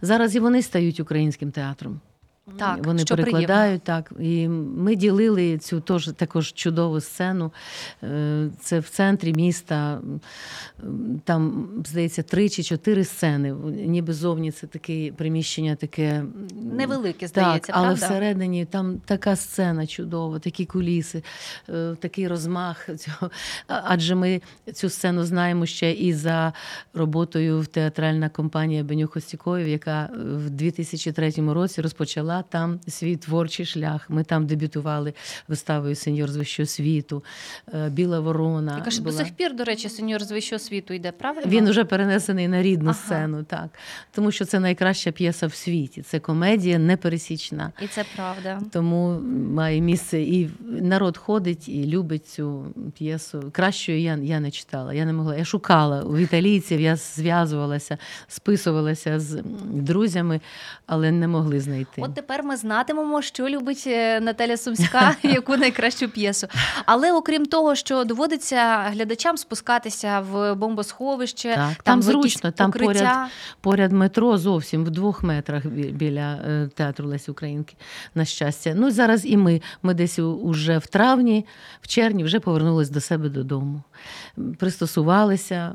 Зараз 0.03 0.35
і 0.35 0.39
вони 0.39 0.61
стають 0.61 0.99
українським 0.99 1.51
театром. 1.51 2.01
Так, 2.57 2.85
Вони 2.85 2.99
що 2.99 3.15
перекладають 3.15 3.83
так. 3.83 4.11
І 4.19 4.47
ми 4.47 4.95
ділили 4.95 5.57
цю 5.57 5.81
тож, 5.81 6.07
також 6.07 6.53
чудову 6.53 7.01
сцену. 7.01 7.51
Е, 8.03 8.49
це 8.59 8.79
в 8.79 8.89
центрі 8.89 9.33
міста. 9.33 10.01
Там, 11.23 11.69
здається, 11.85 12.23
три 12.23 12.49
чи 12.49 12.63
чотири 12.63 13.03
сцени. 13.03 13.51
Ніби 13.85 14.13
зовні 14.13 14.51
це 14.51 14.67
таке 14.67 15.11
приміщення 15.17 15.75
таке 15.75 16.23
невелике, 16.55 17.27
здається. 17.27 17.71
Так, 17.71 17.75
Але 17.75 17.87
правда? 17.87 18.05
всередині 18.05 18.65
там 18.65 19.01
така 19.05 19.35
сцена 19.35 19.87
чудова, 19.87 20.39
такі 20.39 20.65
куліси, 20.65 21.23
е, 21.69 21.95
такий 21.99 22.27
розмах 22.27 22.89
цього. 22.97 23.31
Адже 23.67 24.15
ми 24.15 24.41
цю 24.73 24.89
сцену 24.89 25.23
знаємо 25.23 25.65
ще 25.65 25.91
і 25.91 26.13
за 26.13 26.53
роботою 26.93 27.59
в 27.59 27.67
театральна 27.67 28.29
компанія 28.29 28.83
Бенюх 28.83 29.15
Остікоїв, 29.15 29.67
яка 29.67 30.09
в 30.15 30.49
2003 30.49 31.53
році 31.53 31.81
розпочала 31.81 32.32
почала 32.33 32.43
там 32.43 32.79
свій 32.87 33.15
творчий 33.15 33.65
шлях. 33.65 34.09
Ми 34.09 34.23
там 34.23 34.47
дебютували 34.47 35.13
виставою 35.47 35.95
Сеньор 35.95 36.29
з 36.29 36.35
вищого 36.35 36.67
світу, 36.67 37.23
е, 37.73 37.89
Біла 37.89 38.19
Ворона. 38.19 38.77
Яка 38.77 38.89
ж 38.89 39.01
була. 39.01 39.17
до 39.17 39.23
сих 39.23 39.33
пір, 39.33 39.55
до 39.55 39.63
речі, 39.63 39.89
сеньор 39.89 40.23
з 40.23 40.31
вищого 40.31 40.59
світу 40.59 40.93
йде, 40.93 41.11
правильно? 41.11 41.47
Він 41.51 41.69
вже 41.69 41.85
перенесений 41.85 42.47
на 42.47 42.61
рідну 42.61 42.89
Ага. 42.89 42.99
сцену, 42.99 43.43
так. 43.43 43.69
Тому 44.11 44.31
що 44.31 44.45
це 44.45 44.59
найкраща 44.59 45.11
п'єса 45.11 45.47
в 45.47 45.53
світі. 45.53 46.01
Це 46.01 46.19
комедія 46.19 46.79
непересічна. 46.79 47.71
І 47.81 47.87
це 47.87 48.05
правда. 48.15 48.61
Тому 48.71 49.19
має 49.53 49.81
місце 49.81 50.21
і 50.21 50.49
народ 50.63 51.17
ходить 51.17 51.69
і 51.69 51.85
любить 51.85 52.27
цю 52.27 52.65
п'єсу. 52.97 53.51
Кращої 53.51 54.03
я, 54.03 54.15
я 54.23 54.39
не 54.39 54.51
читала. 54.51 54.93
Я 54.93 55.05
не 55.05 55.13
могла. 55.13 55.35
Я 55.35 55.45
шукала 55.45 56.01
у 56.03 56.17
італійців, 56.17 56.81
я 56.81 56.95
зв'язувалася, 56.95 57.97
списувалася 58.27 59.19
з 59.19 59.43
друзями, 59.73 60.41
але 60.85 61.11
не 61.11 61.27
могли 61.27 61.59
знайти. 61.59 62.01
От 62.01 62.13
тепер 62.23 62.43
ми 62.43 62.57
знатимемо, 62.57 63.21
що 63.21 63.49
любить 63.49 63.83
е, 63.87 64.19
Наталя 64.19 64.57
Сумська, 64.57 65.15
яку 65.23 65.57
найкращу 65.57 66.09
п'єсу. 66.09 66.47
Але 66.85 67.13
окрім 67.13 67.45
того, 67.45 67.75
що 67.75 68.03
доводиться 68.03 68.79
глядачам 68.79 69.37
спускатися 69.37 70.19
в 70.19 70.55
бомбосховище, 70.55 71.49
Так, 71.49 71.57
там, 71.57 71.75
там 71.83 72.01
зручно, 72.01 72.51
там 72.51 72.71
поряд 72.71 73.29
Поряд 73.61 73.91
метро 73.91 74.37
зовсім 74.37 74.85
в 74.85 74.89
двох 74.89 75.23
метрах 75.23 75.65
біля 75.65 76.33
е, 76.33 76.69
театру 76.75 77.07
Лесі 77.07 77.31
Українки, 77.31 77.75
на 78.15 78.25
щастя. 78.25 78.73
Ну 78.75 78.91
зараз 78.91 79.25
і 79.25 79.37
ми. 79.37 79.61
Ми 79.81 79.93
десь 79.93 80.19
уже 80.19 80.77
в 80.77 80.87
травні, 80.87 81.45
в 81.81 81.87
червні 81.87 82.23
вже 82.23 82.39
повернулись 82.39 82.89
до 82.89 83.01
себе 83.01 83.29
додому. 83.29 83.81
Пристосувалися. 84.59 85.73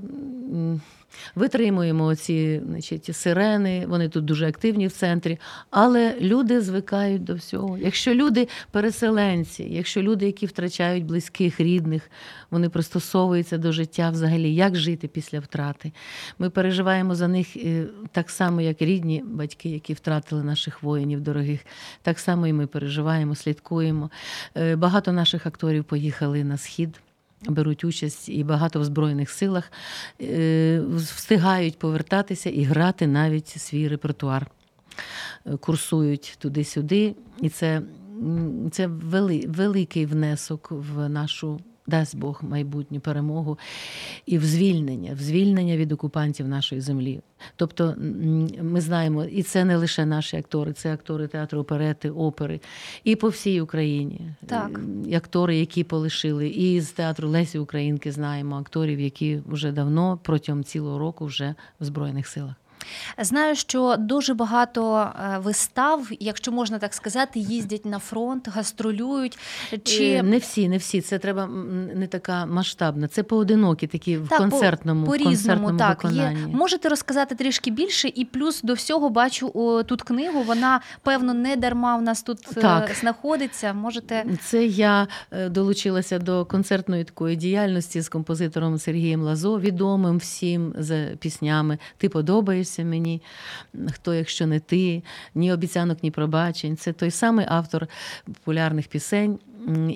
Витримуємо 1.34 2.14
ці 2.14 2.62
значить, 2.66 3.16
сирени, 3.16 3.86
вони 3.86 4.08
тут 4.08 4.24
дуже 4.24 4.48
активні 4.48 4.86
в 4.86 4.92
центрі, 4.92 5.38
але 5.70 6.14
люди 6.20 6.60
звикають 6.60 7.24
до 7.24 7.34
всього. 7.34 7.78
Якщо 7.78 8.14
люди 8.14 8.48
переселенці, 8.70 9.62
якщо 9.62 10.02
люди, 10.02 10.26
які 10.26 10.46
втрачають 10.46 11.04
близьких, 11.04 11.60
рідних, 11.60 12.10
вони 12.50 12.68
пристосовуються 12.68 13.58
до 13.58 13.72
життя 13.72 14.10
взагалі, 14.10 14.54
як 14.54 14.76
жити 14.76 15.08
після 15.08 15.40
втрати. 15.40 15.92
Ми 16.38 16.50
переживаємо 16.50 17.14
за 17.14 17.28
них 17.28 17.56
е, 17.56 17.86
так 18.12 18.30
само, 18.30 18.60
як 18.60 18.82
рідні 18.82 19.24
батьки, 19.26 19.68
які 19.68 19.94
втратили 19.94 20.42
наших 20.44 20.82
воїнів 20.82 21.20
дорогих. 21.20 21.66
Так 22.02 22.18
само 22.18 22.46
і 22.46 22.52
ми 22.52 22.66
переживаємо, 22.66 23.34
слідкуємо. 23.34 24.10
Е, 24.56 24.76
Багато 24.76 25.12
наших 25.12 25.46
акторів 25.46 25.84
поїхали 25.84 26.44
на 26.44 26.56
схід. 26.56 27.00
Беруть 27.46 27.84
участь 27.84 28.28
і 28.28 28.44
багато 28.44 28.80
в 28.80 28.84
Збройних 28.84 29.30
силах 29.30 29.72
е, 30.20 30.82
встигають 30.96 31.78
повертатися 31.78 32.50
і 32.50 32.62
грати 32.62 33.06
навіть 33.06 33.48
свій 33.48 33.88
репертуар. 33.88 34.46
Е, 35.46 35.56
Курсують 35.56 36.36
туди-сюди, 36.38 37.14
і 37.40 37.48
це, 37.48 37.82
це 38.70 38.86
вели, 38.86 39.44
великий 39.48 40.06
внесок 40.06 40.68
в 40.70 41.08
нашу, 41.08 41.60
дасть 41.88 42.16
Бог, 42.16 42.40
майбутню 42.42 43.00
перемогу 43.00 43.58
і 44.26 44.38
в 44.38 44.44
звільнення, 44.44 45.14
в 45.14 45.18
звільнення 45.18 45.76
від 45.76 45.92
окупантів 45.92 46.48
нашої 46.48 46.80
землі. 46.80 47.20
Тобто 47.56 47.94
ми 48.62 48.80
знаємо, 48.80 49.24
і 49.24 49.42
це 49.42 49.64
не 49.64 49.76
лише 49.76 50.06
наші 50.06 50.36
актори, 50.36 50.72
це 50.72 50.92
актори 50.92 51.26
театру 51.26 51.60
оперети, 51.60 52.10
опери, 52.10 52.60
і 53.04 53.16
по 53.16 53.28
всій 53.28 53.60
Україні. 53.60 54.20
Так. 54.46 54.80
Актори, 55.14 55.56
які 55.56 55.84
полишили, 55.84 56.48
і 56.48 56.80
з 56.80 56.90
театру 56.90 57.28
Лесі 57.28 57.58
Українки 57.58 58.12
знаємо 58.12 58.56
акторів, 58.56 59.00
які 59.00 59.42
вже 59.46 59.72
давно 59.72 60.18
протягом 60.22 60.64
цілого 60.64 60.98
року 60.98 61.26
вже 61.26 61.54
в 61.80 61.84
Збройних 61.84 62.26
силах. 62.26 62.54
Знаю, 63.18 63.54
що 63.56 63.96
дуже 63.98 64.34
багато 64.34 64.96
е, 65.34 65.38
вистав, 65.38 66.08
якщо 66.20 66.52
можна 66.52 66.78
так 66.78 66.94
сказати, 66.94 67.40
їздять 67.40 67.84
на 67.84 67.98
фронт, 67.98 68.48
гастролюють. 68.48 69.38
Чи 69.84 70.04
Е, 70.08 70.22
Не 70.22 70.38
всі, 70.38 70.68
не 70.68 70.76
всі. 70.76 71.00
Це 71.00 71.18
треба 71.18 71.46
не 71.94 72.06
така 72.06 72.46
масштабна. 72.46 73.08
Це 73.08 73.22
поодинокі 73.22 73.86
такі 73.86 74.16
в 74.16 74.28
Так, 74.28 74.38
по- 74.38 74.44
концертному, 74.50 75.02
в 75.02 75.06
по-різному 75.06 75.66
концертному 75.66 75.78
так 75.78 76.12
є. 76.12 76.36
Можете 76.52 76.88
розказати 76.88 77.34
трішки 77.34 77.70
більше, 77.70 78.08
і 78.14 78.24
плюс 78.24 78.62
до 78.62 78.74
всього 78.74 79.10
бачу 79.10 79.50
о, 79.54 79.82
тут 79.82 80.02
книгу. 80.02 80.42
Вона 80.42 80.80
певно 81.02 81.34
не 81.34 81.56
дарма 81.56 81.96
в 81.96 82.02
нас 82.02 82.22
тут 82.22 82.38
е, 82.56 82.60
Так. 82.60 82.90
знаходиться. 83.00 83.72
Можете 83.72 84.24
Це 84.42 84.66
я 84.66 85.06
долучилася 85.50 86.18
до 86.18 86.44
концертної 86.44 87.04
такої 87.04 87.36
діяльності 87.36 88.00
з 88.00 88.08
композитором 88.08 88.78
Сергієм 88.78 89.22
Лазо, 89.22 89.58
відомим 89.58 90.16
всім 90.18 90.74
за 90.78 91.04
піснями 91.18 91.78
Ти 91.96 92.08
подобаєшся 92.08 92.77
мені, 92.84 93.22
хто, 93.92 94.14
якщо 94.14 94.46
не 94.46 94.60
ти, 94.60 95.02
ні 95.34 95.52
обіцянок, 95.52 96.02
ні 96.02 96.10
пробачень. 96.10 96.76
Це 96.76 96.92
той 96.92 97.10
самий 97.10 97.46
автор 97.48 97.86
популярних 98.24 98.88
пісень. 98.88 99.38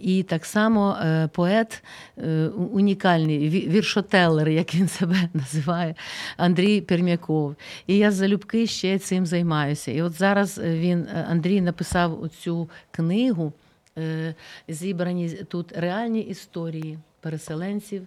І 0.02 0.22
так 0.22 0.44
само 0.44 0.96
е, 1.04 1.28
поет 1.32 1.82
е, 2.18 2.46
унікальний 2.48 3.50
ві- 3.50 3.68
віршотелер, 3.68 4.48
як 4.48 4.74
він 4.74 4.88
себе 4.88 5.16
називає, 5.34 5.94
Андрій 6.36 6.80
Пермяков. 6.80 7.56
І 7.86 7.96
я 7.96 8.10
залюбки 8.10 8.66
ще 8.66 8.98
цим 8.98 9.26
займаюся. 9.26 9.92
І 9.92 10.02
от 10.02 10.12
зараз 10.12 10.58
е, 10.58 10.78
він 10.78 11.06
Андрій 11.28 11.60
написав 11.60 12.22
оцю 12.22 12.70
книгу. 12.90 13.52
Зібрані 14.68 15.28
тут 15.28 15.72
реальні 15.76 16.20
історії 16.20 16.98
переселенців 17.22 18.02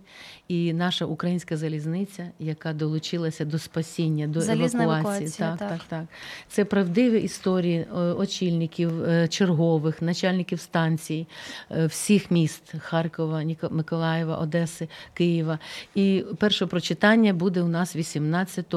і 0.48 0.74
наша 0.74 1.06
українська 1.06 1.58
залізниця, 1.58 2.32
яка 2.40 2.74
долучилася 2.74 3.46
до 3.46 3.60
спасіння, 3.60 4.28
до 4.28 4.42
Залізна 4.42 4.84
евакуації. 4.84 5.30
Так, 5.30 5.60
так. 5.60 5.70
так, 5.70 5.82
так. 5.88 6.06
Це 6.48 6.66
правдиві 6.66 7.20
історії 7.20 7.78
е, 7.78 7.96
очільників, 7.96 9.04
е, 9.04 9.28
чергових, 9.28 10.02
начальників 10.02 10.60
станцій 10.60 11.28
е, 11.72 11.86
всіх 11.86 12.32
міст 12.32 12.74
Харкова, 12.80 13.44
Миколаєва, 13.72 14.38
Одеси, 14.38 14.88
Києва. 15.14 15.60
І 15.96 16.26
перше 16.38 16.66
прочитання 16.66 17.34
буде 17.34 17.62
у 17.62 17.68
нас 17.68 17.96
18 17.96 18.76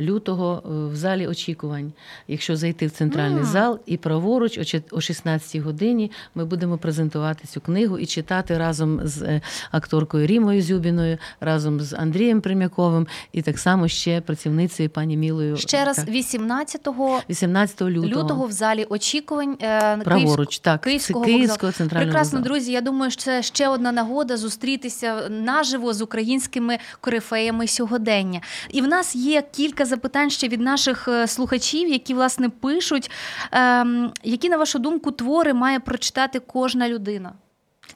лютого 0.00 0.62
е, 0.64 0.68
в 0.92 0.96
залі 0.96 1.26
очікувань. 1.26 1.92
Якщо 2.28 2.56
зайти 2.56 2.86
в 2.86 2.90
центральний 2.90 3.44
зал 3.44 3.78
і 3.86 3.96
праворуч 3.96 4.58
о 4.58 4.60
чет- 4.60 4.88
о 4.90 5.00
16 5.00 5.60
годині 5.60 6.10
ми 6.34 6.44
будемо 6.44 6.78
презентувати 6.78 7.46
цю 7.48 7.60
книгу 7.60 7.98
і 7.98 8.06
читати 8.06 8.58
разом 8.58 9.00
з 9.04 9.22
е, 9.22 9.40
акторкою 9.70 10.26
Рімою 10.26 10.62
Зюбіною, 10.62 11.18
разом 11.40 11.80
з 11.80 11.92
Андрієм 11.92 12.40
Примяковим 12.40 13.06
і 13.32 13.42
так 13.42 13.58
само 13.58 13.88
ще 13.88 14.20
працівницею 14.20 14.90
пані 14.90 15.16
Мілою. 15.16 15.56
ще 15.56 15.84
раз 15.84 15.96
Так. 15.96 16.08
18 16.08 16.88
18 17.30 17.82
лютого. 17.82 18.22
лютого 18.22 18.46
в 18.46 18.52
залі 18.52 18.84
очікувань 18.88 19.56
е, 19.62 19.96
Праворуч, 19.96 20.58
так, 20.58 20.80
Київського. 20.80 21.24
Київського 21.24 21.72
центрального 21.72 22.10
Прекрасно, 22.12 22.38
вокзалу. 22.38 22.54
друзі. 22.56 22.72
Я 22.72 22.80
думаю, 22.80 23.10
що 23.10 23.22
це 23.22 23.42
ще 23.42 23.68
одна 23.68 23.92
нагода 23.92 24.36
зустрітися 24.36 25.28
наживо 25.28 25.94
з 25.94 26.02
українськими 26.02 26.78
корифеями 27.00 27.66
сьогодення. 27.66 28.40
І 28.70 28.80
в 28.82 28.86
нас 28.88 29.16
є 29.16 29.42
кілька 29.52 29.85
запитань 29.86 30.30
ще 30.30 30.48
від 30.48 30.60
наших 30.60 31.08
е, 31.08 31.26
слухачів, 31.26 31.88
які 31.88 32.14
власне 32.14 32.48
пишуть, 32.48 33.10
ем, 33.52 34.12
які 34.24 34.48
на 34.48 34.56
вашу 34.56 34.78
думку 34.78 35.10
твори 35.10 35.54
має 35.54 35.80
прочитати 35.80 36.40
кожна 36.40 36.88
людина. 36.88 37.32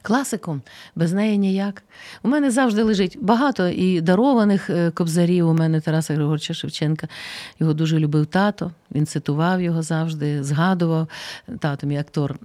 Класиком, 0.01 0.61
без 0.95 1.13
неї 1.13 1.37
ніяк. 1.37 1.83
У 2.23 2.27
мене 2.29 2.51
завжди 2.51 2.83
лежить 2.83 3.17
багато 3.21 3.67
і 3.67 4.01
дарованих 4.01 4.69
е, 4.69 4.91
кобзарів. 4.91 5.49
У 5.49 5.53
мене 5.53 5.81
Тараса 5.81 6.13
Григорча 6.13 6.53
Шевченка. 6.53 7.07
Його 7.59 7.73
дуже 7.73 7.99
любив 7.99 8.25
тато. 8.25 8.71
Він 8.95 9.05
цитував 9.05 9.61
його 9.61 9.81
завжди, 9.81 10.43
згадував. 10.43 11.07
Тато, 11.59 11.87
мій 11.87 11.97
актор 11.97 12.35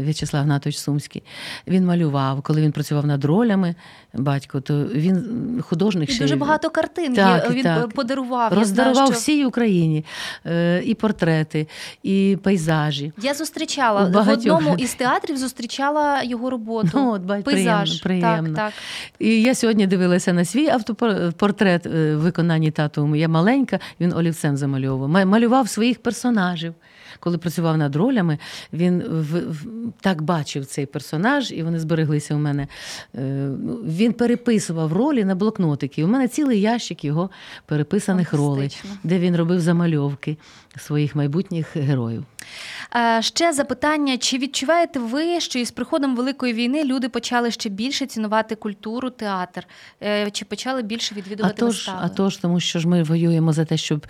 В'ячеслав 0.00 0.44
Гнатович 0.44 0.76
Сумський. 0.78 1.22
Він 1.66 1.86
малював, 1.86 2.42
коли 2.42 2.62
він 2.62 2.72
працював 2.72 3.06
над 3.06 3.24
ролями, 3.24 3.74
батько, 4.14 4.60
то 4.60 4.84
він 4.84 5.24
художник 5.68 6.08
І 6.10 6.12
ще 6.12 6.24
дуже 6.24 6.36
багато 6.36 6.70
картин 6.70 7.14
Так, 7.14 7.50
він 7.50 7.62
так. 7.62 7.88
подарував. 7.88 8.52
Роздарував 8.52 8.94
знаю, 8.94 9.10
що... 9.10 9.18
всій 9.18 9.44
Україні 9.44 10.04
е, 10.46 10.82
і 10.84 10.94
портрети, 10.94 11.66
і 12.02 12.38
пейзажі. 12.42 13.12
Я 13.22 13.34
зустрічала 13.34 14.04
в 14.04 14.28
одному 14.28 14.74
із 14.78 14.94
театрів 14.94 15.36
зустрічала 15.36 16.22
його 16.22 16.50
роботу. 16.50 16.90
Ну, 16.94 17.12
от, 17.12 17.22
бач, 17.22 17.44
Пейзаж. 17.44 18.00
приємно, 18.00 18.28
приємно. 18.30 18.56
Так, 18.56 18.72
так. 18.72 18.72
І 19.18 19.42
я 19.42 19.54
сьогодні 19.54 19.86
дивилася 19.86 20.32
на 20.32 20.44
свій 20.44 20.68
автопортрет 20.68 21.86
в 21.86 22.16
виконанні 22.16 22.70
татовому. 22.70 23.16
Я 23.16 23.28
маленька, 23.28 23.78
він 24.00 24.12
олівцем 24.12 24.56
замальовував. 24.56 25.08
Ма- 25.08 25.24
Малював 25.56 25.68
своїх 25.68 26.02
персонажів. 26.02 26.74
Коли 27.20 27.38
працював 27.38 27.76
над 27.76 27.96
ролями, 27.96 28.38
він 28.72 29.02
в, 29.08 29.38
в, 29.38 29.66
так 30.00 30.22
бачив 30.22 30.66
цей 30.66 30.86
персонаж, 30.86 31.52
і 31.52 31.62
вони 31.62 31.78
збереглися 31.78 32.34
у 32.34 32.38
мене. 32.38 32.66
Е, 33.14 33.48
Він 33.84 34.12
переписував 34.12 34.92
ролі 34.92 35.24
на 35.24 35.34
блокнотики. 35.34 36.04
У 36.04 36.08
мене 36.08 36.28
цілий 36.28 36.60
ящик 36.60 37.04
його 37.04 37.30
переписаних 37.66 38.32
ролей, 38.32 38.76
де 39.04 39.18
він 39.18 39.36
робив 39.36 39.60
замальовки 39.60 40.36
своїх 40.76 41.16
майбутніх 41.16 41.76
героїв. 41.76 42.24
Е, 42.96 43.22
ще 43.22 43.52
запитання: 43.52 44.18
чи 44.18 44.38
відчуваєте 44.38 44.98
ви, 44.98 45.40
що 45.40 45.58
із 45.58 45.70
приходом 45.70 46.16
великої 46.16 46.52
війни 46.52 46.84
люди 46.84 47.08
почали 47.08 47.50
ще 47.50 47.68
більше 47.68 48.06
цінувати 48.06 48.54
культуру, 48.54 49.10
театр? 49.10 49.66
Е, 50.02 50.30
чи 50.30 50.44
почали 50.44 50.82
більше 50.82 51.14
відвідувати 51.14 51.54
а 51.56 51.60
тож, 51.60 51.74
вистави? 51.74 51.98
А 52.02 52.08
тож, 52.08 52.36
тому 52.36 52.60
що 52.60 52.78
ж 52.78 52.88
ми 52.88 53.02
воюємо 53.02 53.52
за 53.52 53.64
те, 53.64 53.76
щоб 53.76 54.06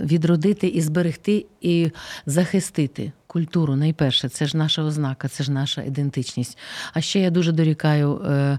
відродити 0.00 0.66
і 0.66 0.80
зберегти 0.80 1.46
і 1.60 1.90
захистити 2.26 3.12
культуру. 3.28 3.76
Найперше, 3.76 4.28
це 4.28 4.46
ж 4.46 4.56
наша 4.56 4.82
ознака, 4.82 5.28
це 5.28 5.44
ж 5.44 5.52
наша 5.52 5.82
ідентичність. 5.82 6.58
А 6.94 7.00
ще 7.00 7.20
я 7.20 7.30
дуже 7.30 7.52
дорікаю 7.52 8.20
е, 8.26 8.58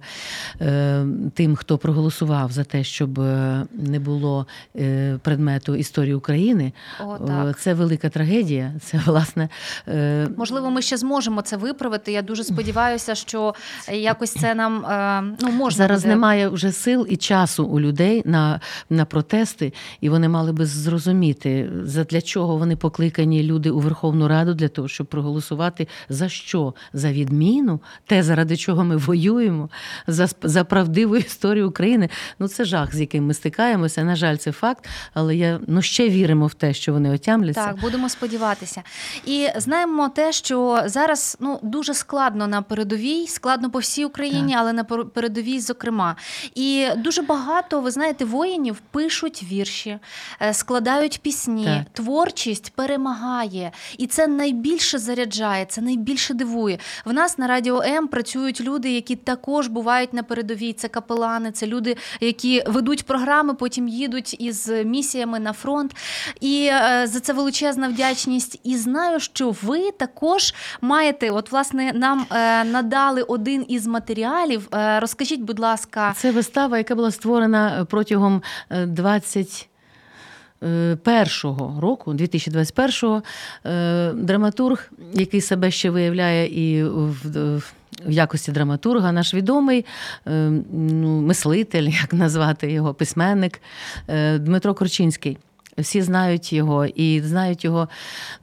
е, 0.62 1.06
тим, 1.34 1.56
хто 1.56 1.78
проголосував 1.78 2.52
за 2.52 2.64
те, 2.64 2.84
щоб 2.84 3.20
е, 3.20 3.66
не 3.74 4.00
було 4.00 4.48
е, 4.76 5.20
предмету 5.24 5.76
історії 5.76 6.14
України. 6.14 6.74
О, 7.00 7.18
так. 7.18 7.60
Це 7.60 7.74
велика 7.74 8.10
трагедія. 8.10 8.74
Це 8.82 9.02
власне 9.06 9.50
е... 9.88 10.28
можливо, 10.38 10.70
ми 10.70 10.82
ще 10.82 10.98
зможемо 10.98 11.42
це 11.42 11.58
виправити. 11.58 12.12
Я 12.12 12.22
дуже 12.22 12.44
сподіваюся, 12.44 13.16
що 13.16 13.56
якось 13.92 14.34
це 14.34 14.56
нам 14.56 14.86
е, 14.86 15.38
ну 15.42 15.52
можна 15.52 15.78
зараз. 15.78 16.02
Буде... 16.02 16.14
Немає 16.14 16.50
вже 16.50 16.72
сил 16.72 17.08
і 17.10 17.18
часу 17.18 17.66
у 17.66 17.80
людей 17.80 18.22
на, 18.26 18.60
на 18.90 19.06
протести, 19.06 19.74
і 20.02 20.10
вони 20.10 20.30
мали 20.30 20.52
би 20.52 20.66
зрозуміти, 20.66 21.70
за 21.84 22.04
для 22.04 22.22
чого 22.22 22.58
вони 22.58 22.76
покликані 22.76 23.44
люди 23.44 23.70
у 23.70 23.80
Верховну 23.80 24.28
Раду 24.28 24.59
для 24.60 24.68
того, 24.68 24.88
щоб 24.88 25.08
проголосувати 25.08 25.88
за 26.10 26.30
що? 26.30 26.74
За 26.94 27.12
відміну, 27.12 27.80
те, 28.06 28.24
заради 28.24 28.58
чого 28.58 28.84
ми 28.84 28.98
воюємо, 28.98 29.70
за 30.08 30.28
за 30.44 30.64
правдиву 30.64 31.16
історію 31.18 31.70
України. 31.70 32.10
Ну 32.40 32.48
це 32.48 32.66
жах, 32.66 32.96
з 32.96 33.00
яким 33.00 33.26
ми 33.26 33.34
стикаємося. 33.34 34.04
На 34.04 34.16
жаль, 34.16 34.36
це 34.36 34.52
факт, 34.52 34.90
але 35.14 35.36
я 35.36 35.60
ну 35.68 35.82
ще 35.82 36.10
віримо 36.10 36.48
в 36.48 36.54
те, 36.54 36.74
що 36.74 36.94
вони 36.94 37.12
отямляться. 37.12 37.66
Так, 37.66 37.80
будемо 37.80 38.10
сподіватися. 38.10 38.84
І 39.26 39.48
знаємо 39.56 40.10
те, 40.10 40.32
що 40.32 40.84
зараз 40.86 41.38
ну 41.40 41.60
дуже 41.64 41.94
складно 41.94 42.48
на 42.48 42.62
передовій, 42.62 43.28
складно 43.28 43.70
по 43.70 43.80
всій 43.80 44.06
Україні, 44.06 44.54
так. 44.54 44.62
але 44.62 44.74
на 44.74 44.84
передовій, 44.84 45.60
зокрема. 45.60 46.16
І 46.56 46.88
дуже 46.98 47.22
багато, 47.22 47.82
ви 47.82 47.92
знаєте, 47.92 48.26
воїнів 48.26 48.82
пишуть 48.92 49.44
вірші, 49.44 50.00
е, 50.42 50.54
складають 50.54 51.22
пісні, 51.22 51.66
так. 51.66 51.94
творчість 51.94 52.74
перемагає. 52.76 53.72
І 53.98 54.08
це 54.08 54.28
найбільше 54.50 54.98
заряджає, 54.98 55.66
це 55.66 55.82
найбільше 55.82 56.34
дивує. 56.34 56.78
В 57.06 57.14
нас 57.14 57.38
на 57.38 57.48
радіо 57.48 57.82
М 57.82 58.08
працюють 58.08 58.62
люди, 58.62 58.92
які 58.92 59.16
також 59.16 59.68
бувають 59.68 60.14
на 60.14 60.24
передовій. 60.24 60.74
Це 60.74 60.88
капелани, 60.88 61.52
це 61.52 61.68
люди, 61.68 61.98
які 62.22 62.64
ведуть 62.68 63.06
програми, 63.06 63.54
потім 63.54 63.88
їдуть 63.88 64.42
із 64.42 64.68
місіями 64.86 65.40
на 65.40 65.54
фронт. 65.54 65.96
І 66.42 66.70
е, 66.72 67.08
за 67.08 67.20
це 67.20 67.34
величезна 67.34 67.88
вдячність. 67.88 68.60
І 68.64 68.76
знаю, 68.76 69.20
що 69.20 69.56
ви 69.64 69.92
також 69.92 70.54
маєте, 70.82 71.30
от 71.30 71.52
власне, 71.52 71.92
нам 71.94 72.26
е, 72.32 72.64
надали 72.64 73.22
один 73.22 73.66
із 73.68 73.88
матеріалів. 73.88 74.68
Е, 74.74 75.00
розкажіть, 75.00 75.42
будь 75.42 75.60
ласка, 75.60 76.14
це 76.18 76.32
вистава, 76.32 76.78
яка 76.78 76.96
була 76.96 77.12
створена 77.12 77.86
протягом 77.90 78.42
20 78.70 79.48
Е, 79.48 79.79
першого 81.04 81.82
року, 81.82 82.14
2021-го, 82.14 83.24
е, 83.66 84.12
драматург, 84.14 84.92
який 85.14 85.42
себе 85.42 85.72
ще 85.72 85.90
виявляє 85.90 86.48
і 86.48 86.84
в. 86.84 87.62
В 88.06 88.12
якості 88.12 88.52
драматурга 88.52 89.12
наш 89.12 89.34
відомий 89.34 89.86
е, 90.28 90.50
ну, 90.74 91.22
мислитель, 91.22 91.84
як 92.02 92.14
назвати 92.14 92.72
його, 92.72 92.94
письменник 92.94 93.62
Дмитро 94.40 94.74
Корчинський. 94.74 95.38
Всі 95.80 96.02
знають 96.02 96.54
його 96.54 96.86
і 96.86 97.22
знають 97.22 97.64
його 97.64 97.90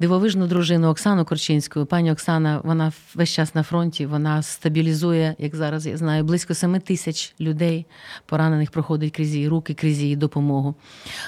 дивовижну 0.01 0.47
дружину 0.47 0.89
Оксану 0.89 1.25
Корчинську. 1.25 1.87
Пані 1.87 2.13
Оксана, 2.13 2.61
вона 2.65 2.93
весь 3.15 3.31
час 3.31 3.55
на 3.55 3.63
фронті, 3.63 4.07
вона 4.07 4.43
стабілізує, 4.43 5.35
як 5.39 5.57
зараз 5.57 5.87
я 5.87 5.97
знаю, 5.97 6.25
близько 6.25 6.55
семи 6.55 6.81
тисяч 6.81 7.35
людей, 7.41 7.87
поранених 8.27 8.71
проходить 8.71 9.15
крізь 9.17 9.35
її 9.35 9.49
руки, 9.49 9.75
крізь 9.75 10.03
її 10.03 10.17
допомогу. 10.17 10.75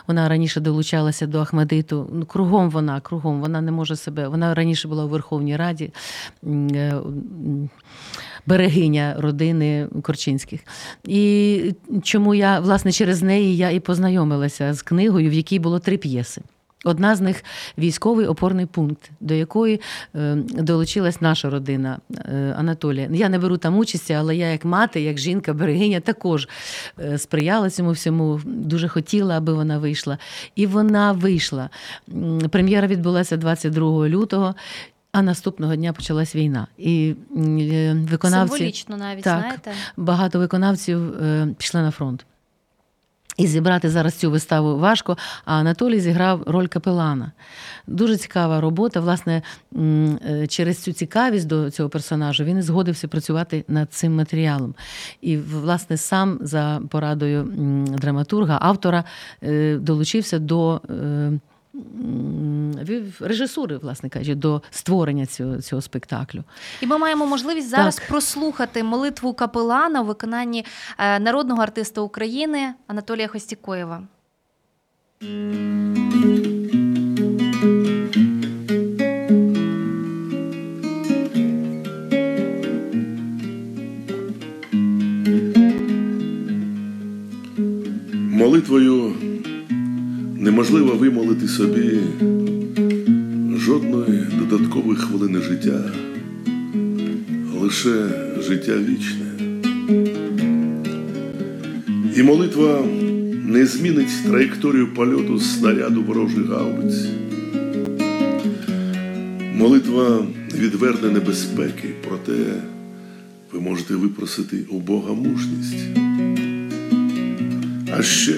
Вона 0.07 0.29
раніше 0.29 0.61
долучалася 0.61 1.27
до 1.27 1.41
Ахмедиту. 1.41 2.09
Ну, 2.13 2.27
Кругом 2.27 2.71
вона, 2.71 3.01
кругом, 3.01 3.41
вона 3.41 3.61
не 3.61 3.73
може 3.73 3.97
себе. 3.97 4.29
Вона 4.29 4.55
раніше 4.55 4.89
була 4.89 5.05
у 5.05 5.09
Верховній 5.09 5.57
Раді. 5.57 5.93
Берегиня 8.49 9.17
родини 9.19 9.89
Корчинських. 10.03 10.61
І 11.05 11.75
чому 12.03 12.35
я, 12.35 12.61
власне, 12.61 12.93
через 12.93 13.23
неї 13.23 13.57
я 13.57 13.71
і 13.71 13.81
познайомилася 13.81 14.75
з 14.75 14.83
книгою, 14.83 15.31
в 15.31 15.33
якій 15.33 15.59
було 15.59 15.79
три 15.79 15.97
п'єси. 15.97 16.43
Одна 16.85 17.17
з 17.17 17.21
них 17.21 17.45
військовий 17.79 18.27
опорний 18.27 18.67
пункт, 18.67 19.11
до 19.21 19.35
якої 19.35 19.81
е, 20.15 20.35
долучилась 20.49 21.21
наша 21.21 21.51
родина 21.51 21.99
е, 22.15 22.55
Анатолія. 22.59 23.09
Я 23.13 23.29
не 23.29 23.39
беру 23.39 23.57
там 23.57 23.79
участі, 23.79 24.13
але 24.13 24.37
я, 24.37 24.53
як 24.53 24.65
мати, 24.65 25.01
як 25.01 25.19
жінка, 25.19 25.53
берегиня, 25.53 26.01
також 26.01 26.49
е, 27.01 27.19
сприяла 27.19 27.71
цьому 27.71 27.91
всьому, 27.91 28.41
дуже 28.45 28.89
хотіла, 28.89 29.37
аби 29.37 29.53
вона 29.53 29.79
вийшла. 29.79 30.19
І 30.57 30.67
вона 30.67 31.13
вийшла. 31.13 31.71
Прем'єра 32.51 32.87
відбулася 32.87 33.37
22 33.37 34.09
лютого. 34.09 34.55
А 35.13 35.23
наступного 35.23 35.77
дня 35.77 35.93
почалась 35.93 36.35
війна. 36.35 36.67
І 36.79 37.15
е, 37.37 37.95
виконавці 38.11 38.53
Символічно 38.53 38.97
навіть 38.97 39.25
так, 39.25 39.41
знаєте. 39.41 39.73
Багато 39.97 40.39
виконавців 40.39 41.23
е, 41.23 41.49
пішли 41.59 41.83
на 41.83 41.91
фронт. 41.91 42.27
І 43.37 43.47
зібрати 43.47 43.91
зараз 43.91 44.15
цю 44.15 44.31
виставу 44.31 44.79
важко. 44.79 45.17
А 45.45 45.55
Анатолій 45.55 46.01
зіграв 46.01 46.43
роль 46.47 46.67
капелана. 46.67 47.33
Дуже 47.87 48.17
цікава 48.17 48.61
робота. 48.61 49.01
Власне, 49.01 49.43
е, 49.77 50.47
через 50.47 50.79
цю 50.79 50.93
цікавість 50.93 51.47
до 51.47 51.71
цього 51.71 51.89
персонажу 51.89 52.45
він 52.45 52.63
згодився 52.63 53.09
працювати 53.09 53.65
над 53.69 53.93
цим 53.93 54.17
матеріалом. 54.17 54.75
І, 55.21 55.37
власне, 55.37 55.97
сам 55.97 56.39
за 56.41 56.81
порадою 56.91 57.45
драматурга, 57.99 58.59
автора 58.63 59.05
долучився 59.81 60.39
до 60.39 60.81
режисури, 63.21 63.77
власне 63.77 64.09
кажучи, 64.09 64.35
до 64.35 64.63
створення 64.71 65.27
цього 65.27 65.63
цього 65.63 65.83
спектаклю. 65.83 66.45
І 66.81 66.87
ми 66.87 66.99
маємо 66.99 67.27
можливість 67.27 67.69
зараз 67.69 67.97
так. 67.97 68.09
прослухати 68.09 68.83
молитву 68.83 69.35
капелана 69.35 70.01
у 70.01 70.05
виконанні 70.05 70.65
е, 70.99 71.19
народного 71.21 71.63
артиста 71.63 72.01
України 72.01 72.75
Анатолія 72.87 73.29
Хостікоєва. 73.29 74.03
Молитвою 88.39 89.28
неможливо 90.39 90.95
вимолити 90.95 91.49
собі 91.49 91.99
жодної 93.57 94.27
додаткової 94.39 94.97
хвилини 94.97 95.41
життя, 95.41 95.81
лише 97.61 98.09
життя 98.41 98.73
вічне. 98.77 99.27
І 102.17 102.23
молитва 102.23 102.85
не 103.47 103.67
змінить 103.67 104.25
траєкторію 104.27 104.95
польоту 104.95 105.41
снаряду 105.41 106.03
ворожих 106.03 106.47
гаубиць. 106.47 107.07
Молитва 109.55 110.27
відверне 110.59 111.11
небезпеки, 111.11 111.89
проте 112.09 112.45
ви 113.53 113.61
можете 113.61 113.95
випросити 113.95 114.57
у 114.71 114.81
Бога 114.81 115.13
мужність. 115.13 115.87
А 117.99 118.03
ще 118.03 118.35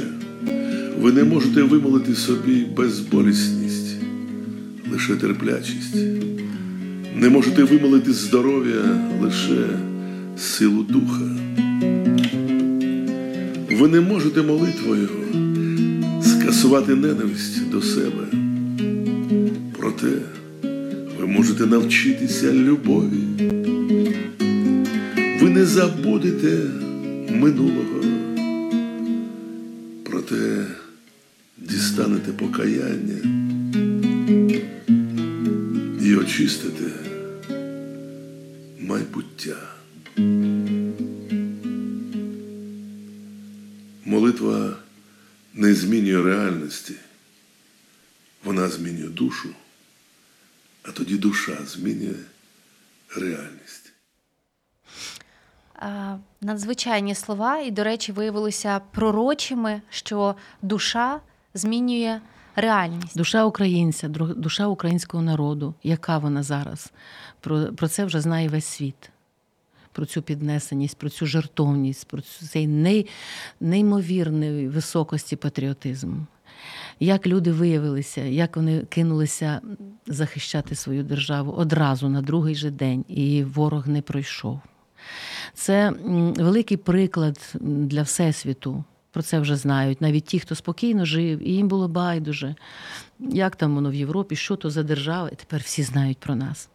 ви 1.01 1.12
не 1.12 1.24
можете 1.24 1.62
вимолити 1.62 2.14
собі 2.14 2.66
безболісність, 2.76 3.96
лише 4.92 5.16
терплячість, 5.16 5.96
не 7.16 7.28
можете 7.28 7.64
вимолити 7.64 8.12
здоров'я 8.12 8.82
лише 9.22 9.66
силу 10.38 10.82
духа. 10.82 11.30
Ви 13.70 13.88
не 13.88 14.01
можете 14.01 14.42
молитвою 14.42 15.09
скасувати 16.22 16.94
ненависть 16.94 17.70
до 17.70 17.82
себе. 17.82 18.26
Проте 19.78 20.12
ви 21.20 21.26
можете 21.26 21.66
навчитися 21.66 22.53
любові. 22.53 23.51
Ви 25.40 25.51
не 25.51 25.64
забудете 25.64 26.59
минулого. 27.30 28.19
Дістанете 32.30 32.32
покаяння 32.32 33.20
і 36.02 36.16
очистите 36.16 36.90
майбуття. 38.78 39.56
Молитва 44.04 44.76
не 45.54 45.74
змінює 45.74 46.22
реальності, 46.22 46.94
вона 48.44 48.68
змінює 48.68 49.08
душу 49.08 49.48
а 50.82 50.92
тоді 50.92 51.16
душа 51.16 51.56
змінює 51.64 52.14
реальність. 53.16 53.92
Надзвичайні 56.40 57.14
слова, 57.14 57.58
і, 57.58 57.70
до 57.70 57.84
речі, 57.84 58.12
виявилися 58.12 58.80
пророчими, 58.90 59.82
що 59.90 60.34
душа 60.62 61.20
змінює 61.55 62.20
реальність. 62.57 63.16
Душа 63.16 63.44
українця, 63.44 64.09
душа 64.09 64.66
українського 64.66 65.22
народу, 65.22 65.74
яка 65.82 66.18
вона 66.18 66.42
зараз? 66.42 66.92
Про, 67.40 67.64
про 67.64 67.88
це 67.88 68.05
вже 68.05 68.20
знає 68.20 68.48
весь 68.48 68.64
світ. 68.64 69.11
Про 69.92 70.07
цю 70.07 70.22
піднесеність, 70.22 70.98
про 70.98 71.09
цю 71.09 71.26
жертовність, 71.26 72.09
про 72.09 72.20
цей 72.22 72.66
ней, 72.66 73.07
неймовірної 73.61 74.68
високості 74.68 75.36
патріотизм. 75.36 76.14
Як 77.01 77.26
люди 77.26 77.53
виявилися, 77.53 78.20
як 78.20 78.57
вони 78.57 78.80
кинулися 78.80 79.61
захищати 80.07 80.74
свою 80.74 81.03
державу 81.03 81.53
одразу 81.53 82.09
на 82.09 82.22
другий 82.22 82.55
же 82.55 82.70
день, 82.70 83.05
і 83.09 83.44
ворог 83.44 83.88
не 83.88 84.03
пройшов. 84.03 84.61
Це 85.55 85.90
великий 86.36 86.76
приклад 86.76 87.55
для 87.61 88.03
Всесвіту. 88.03 88.84
Про 89.12 89.22
це 89.22 89.40
вже 89.40 89.56
знають. 89.56 90.00
Навіть 90.00 90.24
ті, 90.24 90.38
хто 90.38 90.54
спокійно 90.54 91.04
жив, 91.04 91.48
і 91.48 91.52
їм 91.52 91.68
було 91.68 91.88
байдуже, 91.88 92.54
як 93.18 93.56
там 93.56 93.74
воно 93.74 93.90
в 93.90 93.94
Європі, 93.94 94.36
що 94.36 94.56
то 94.56 94.70
за 94.70 94.82
держава, 94.82 95.28
і 95.28 95.34
тепер 95.34 95.61
всі 95.61 95.82
знають 95.82 96.18
про 96.18 96.34
нас. 96.34 96.68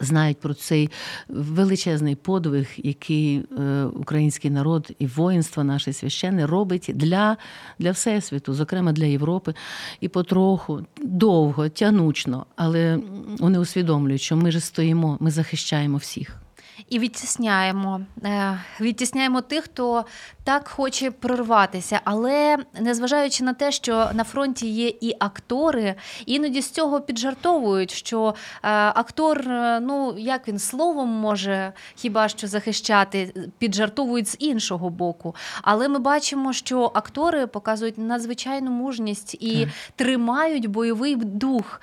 Знають 0.00 0.40
про 0.40 0.54
цей 0.54 0.90
величезний 1.28 2.14
подвиг, 2.14 2.68
який 2.76 3.36
е, 3.58 3.84
український 3.84 4.50
народ 4.50 4.90
і 4.98 5.06
воїнство 5.06 5.64
наше 5.64 5.92
священне 5.92 6.46
робить 6.46 6.90
для, 6.94 7.36
для 7.78 7.90
Всесвіту, 7.90 8.54
зокрема 8.54 8.92
для 8.92 9.04
Європи. 9.04 9.54
І 10.00 10.08
потроху, 10.08 10.86
довго, 11.02 11.68
тянучно, 11.68 12.46
але 12.56 13.00
вони 13.38 13.58
усвідомлюють, 13.58 14.20
що 14.20 14.36
ми 14.36 14.50
ж 14.50 14.60
стоїмо, 14.60 15.16
ми 15.20 15.30
захищаємо 15.30 15.96
всіх. 15.96 16.40
І 16.88 16.98
відтісняємо, 16.98 18.00
е, 18.24 18.60
відтісняємо 18.80 19.40
тих, 19.40 19.64
хто 19.64 20.04
так 20.44 20.68
хоче 20.68 21.10
прорватися. 21.10 22.00
Але 22.04 22.58
незважаючи 22.80 23.44
на 23.44 23.54
те, 23.54 23.72
що 23.72 24.10
на 24.14 24.24
фронті 24.24 24.68
є 24.68 24.88
і 25.00 25.16
актори, 25.18 25.94
іноді 26.26 26.62
з 26.62 26.70
цього 26.70 27.00
піджартовують, 27.00 27.90
що 27.90 28.34
е, 28.62 28.68
актор, 28.72 29.38
е, 29.48 29.80
ну 29.80 30.14
як 30.18 30.48
він 30.48 30.58
словом 30.58 31.08
може 31.08 31.72
хіба 31.94 32.28
що 32.28 32.46
захищати, 32.46 33.34
піджартовують 33.58 34.28
з 34.28 34.36
іншого 34.38 34.90
боку. 34.90 35.34
Але 35.62 35.88
ми 35.88 35.98
бачимо, 35.98 36.52
що 36.52 36.90
актори 36.94 37.46
показують 37.46 37.98
надзвичайну 37.98 38.70
мужність 38.70 39.36
і 39.40 39.60
Так. 39.60 39.68
тримають 39.96 40.66
бойовий 40.66 41.16
дух. 41.16 41.80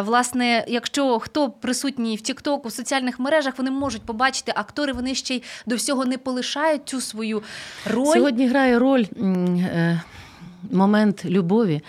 Власне, 0.00 0.64
якщо 0.68 1.18
хто 1.18 1.50
присутній 1.50 2.16
в 2.16 2.20
Тіктоку, 2.20 2.68
в 2.68 2.72
соціальних 2.72 3.18
мережах, 3.18 3.54
вони 3.58 3.70
можуть 3.70 4.02
побачити, 4.02 4.33
актори 4.54 4.92
вони 4.92 5.14
ще 5.14 5.34
й 5.34 5.42
до 5.66 5.76
всього 5.76 6.04
не 6.04 6.18
полишають 6.18 6.82
цю 6.84 7.00
свою 7.00 7.42
роль. 7.90 8.14
Сьогодні 8.14 8.48
грає 8.48 8.78
роль 8.78 9.04
е, 9.20 10.00
момент 10.70 11.24
любові. 11.24 11.80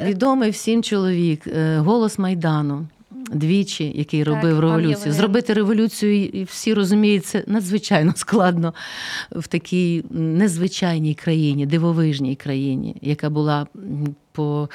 Відомий 0.00 0.50
всім 0.50 0.82
чоловік, 0.82 1.46
е, 1.46 1.78
голос 1.78 2.18
Майдану. 2.18 2.86
Двічі, 3.32 3.92
який 3.94 4.24
Так, 4.24 4.34
робив 4.34 4.60
революцію. 4.60 5.12
Зробити 5.12 5.52
революцію, 5.52 6.24
і 6.24 6.44
всі 6.44 6.74
розуміють, 6.74 7.26
це 7.26 7.44
надзвичайно 7.46 8.12
складно 8.16 8.74
в 9.30 9.46
такій 9.46 10.04
незвичайній 10.10 11.14
країні, 11.14 11.66
дивовижній 11.66 12.36
країні, 12.36 12.96
яка 13.02 13.30
була 13.30 13.66
по 14.32 14.68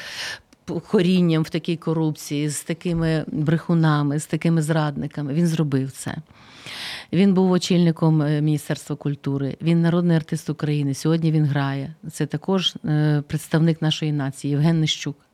корінням 0.88 1.44
в 1.44 1.50
такій 1.50 1.78
корупції, 1.78 2.50
з 2.50 2.62
такими 2.62 3.26
брехунами, 3.28 4.20
з 4.20 4.26
такими 4.26 4.62
зрадниками. 4.62 5.34
Він 5.34 5.48
зробив 5.48 5.92
це. 5.92 6.16
Він 7.14 7.34
був 7.34 7.52
очільником 7.52 8.22
е, 8.22 8.42
Міністерства 8.42 8.96
культури. 8.96 9.58
Він 9.62 9.82
народний 9.82 10.18
артист 10.18 10.50
України. 10.50 10.94
Сьогодні 10.94 11.32
він 11.32 11.46
грає. 11.46 11.94
Це 12.12 12.26
також 12.26 12.76
е, 12.86 13.24
представник 13.28 13.82
нашої 13.82 14.12
нації 14.12 14.52
Євген 14.52 14.80
Нищук. 14.80 15.29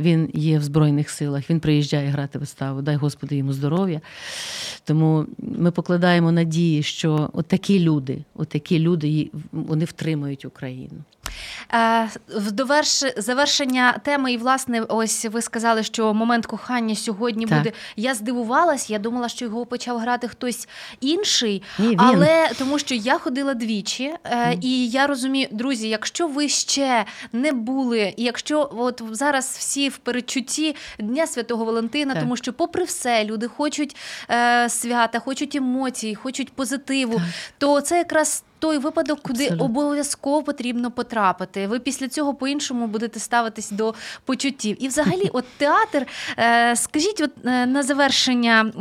Він 0.00 0.30
є 0.34 0.58
в 0.58 0.62
Збройних 0.62 1.10
силах, 1.10 1.50
він 1.50 1.60
приїжджає 1.60 2.08
грати 2.08 2.38
виставу. 2.38 2.82
Дай 2.82 2.96
Господи 2.96 3.36
йому 3.36 3.52
здоров'я. 3.52 4.00
Тому 4.84 5.26
ми 5.38 5.70
покладаємо 5.70 6.32
надії, 6.32 6.82
що 6.82 7.30
от 7.32 7.46
такі 7.46 7.80
люди, 7.80 8.24
от 8.34 8.48
такі 8.48 8.78
люди 8.78 9.30
вони 9.52 9.84
втримують 9.84 10.44
Україну. 10.44 11.04
Е, 11.74 12.08
в 12.36 12.52
доверш... 12.52 13.04
завершення 13.16 13.92
теми, 13.92 14.32
і 14.32 14.36
власне, 14.36 14.80
ось 14.80 15.24
ви 15.24 15.42
сказали, 15.42 15.82
що 15.82 16.14
момент 16.14 16.46
кохання 16.46 16.94
сьогодні 16.96 17.46
Так. 17.46 17.58
буде. 17.58 17.72
Я 17.96 18.14
здивувалась, 18.14 18.90
я 18.90 18.98
думала, 18.98 19.28
що 19.28 19.44
його 19.44 19.66
почав 19.66 19.98
грати 19.98 20.28
хтось 20.28 20.68
інший, 21.00 21.62
Ні, 21.78 21.88
він. 21.88 22.00
але 22.00 22.50
тому 22.58 22.78
що 22.78 22.94
я 22.94 23.18
ходила 23.18 23.54
двічі, 23.54 24.14
е, 24.24 24.58
і 24.62 24.88
я 24.88 25.06
розумію, 25.06 25.48
друзі, 25.50 25.88
якщо 25.88 26.28
ви 26.28 26.48
ще 26.48 27.04
не 27.32 27.52
були, 27.52 28.14
і 28.16 28.22
якщо 28.22 28.70
от 28.76 29.02
зараз 29.10 29.46
всі 29.60 29.88
в 29.88 29.96
передчутті 29.98 30.76
Дня 30.98 31.26
Святого 31.26 31.64
Валентина, 31.64 32.12
Так. 32.14 32.22
тому 32.22 32.36
що, 32.36 32.52
попри 32.52 32.84
все, 32.84 33.24
люди 33.24 33.46
хочуть 33.48 33.96
е, 34.30 34.68
свята, 34.68 35.18
хочуть 35.18 35.54
емоцій, 35.54 36.14
хочуть 36.14 36.52
позитиву, 36.52 37.14
Так. 37.14 37.22
то 37.58 37.80
це 37.80 37.98
якраз. 37.98 38.44
Той 38.58 38.78
випадок, 38.78 39.20
куди 39.22 39.42
Абсолютно. 39.44 39.64
обов'язково 39.64 40.42
потрібно 40.42 40.90
потрапити. 40.90 41.66
Ви 41.66 41.78
після 41.78 42.08
цього 42.08 42.34
по-іншому 42.34 42.86
будете 42.86 43.20
ставитись 43.20 43.70
до 43.70 43.94
почуттів. 44.24 44.76
І 44.84 44.88
взагалі, 44.88 45.28
от 45.32 45.44
театр, 45.56 46.06
е, 46.38 46.76
скажіть, 46.76 47.20
от 47.20 47.30
е, 47.44 47.66
на 47.66 47.82
завершення, 47.82 48.72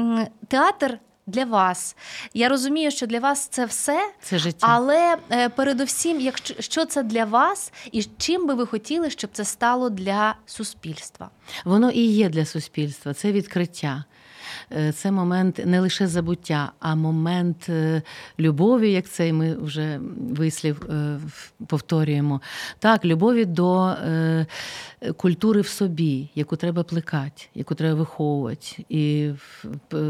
театр 0.47 0.97
для 1.29 1.45
вас. 1.45 1.95
Я 2.33 2.49
розумію, 2.49 2.91
що 2.91 3.07
для 3.07 3.19
вас 3.19 3.47
це 3.47 3.65
все, 3.65 4.11
Це 4.21 4.39
життя. 4.39 4.67
але 4.69 5.17
е, 5.31 5.49
передусім, 5.49 6.19
якщо 6.19 6.53
що 6.59 6.85
це 6.85 7.03
для 7.03 7.25
вас, 7.25 7.71
і 7.91 8.03
чим 8.17 8.47
би 8.47 8.53
ви 8.53 8.65
хотіли, 8.65 9.09
щоб 9.09 9.29
це 9.33 9.45
стало 9.45 9.89
для 9.89 10.35
суспільства? 10.45 11.29
Воно 11.65 11.91
і 11.91 12.01
є 12.01 12.29
для 12.29 12.45
суспільства. 12.45 13.13
Це 13.13 13.31
відкриття. 13.31 14.03
Е, 14.71 14.91
Це 14.91 15.11
момент 15.11 15.61
не 15.65 15.79
лише 15.79 16.07
забуття, 16.07 16.71
а 16.79 16.95
момент 16.95 17.69
е, 17.69 18.01
любові, 18.39 18.91
як 18.91 19.09
цей 19.09 19.33
ми 19.33 19.55
вже 19.55 19.99
вислів 20.31 20.81
е, 20.89 21.19
повторюємо. 21.67 22.41
Так, 22.79 23.05
любові 23.05 23.45
до 23.45 23.95
культури 25.17 25.61
в 25.61 25.67
собі, 25.67 26.29
яку 26.35 26.55
треба 26.55 26.83
плекати, 26.83 27.43
яку 27.55 27.75
треба 27.75 27.95
виховувати, 27.95 28.85
і 28.89 29.29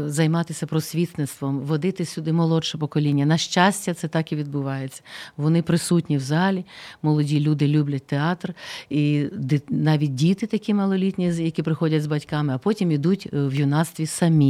займатися 0.06 0.66
просвітництвом, 0.66 1.60
водити 1.60 2.04
сюди 2.04 2.32
молодше 2.32 2.78
покоління. 2.78 3.26
На 3.26 3.38
щастя, 3.38 3.94
це 3.94 4.08
так 4.08 4.32
і 4.32 4.36
відбувається. 4.36 5.02
Вони 5.36 5.62
присутні 5.62 6.16
в 6.16 6.20
залі, 6.20 6.64
молоді 7.02 7.40
люди 7.40 7.68
люблять 7.68 8.06
театр, 8.06 8.54
і 8.90 9.24
навіть 9.68 10.14
діти 10.14 10.46
такі 10.46 10.74
малолітні, 10.74 11.26
які 11.26 11.62
приходять 11.62 12.02
з 12.02 12.06
батьками, 12.06 12.54
а 12.54 12.58
потім 12.58 12.90
ідуть 12.90 13.28
в 13.32 13.54
юнацтві 13.54 14.06
самі. 14.06 14.49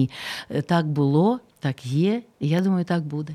Так 0.66 0.86
було, 0.86 1.40
так 1.60 1.86
є, 1.86 2.22
і 2.40 2.48
я 2.48 2.60
думаю, 2.60 2.84
так 2.84 3.02
буде. 3.02 3.34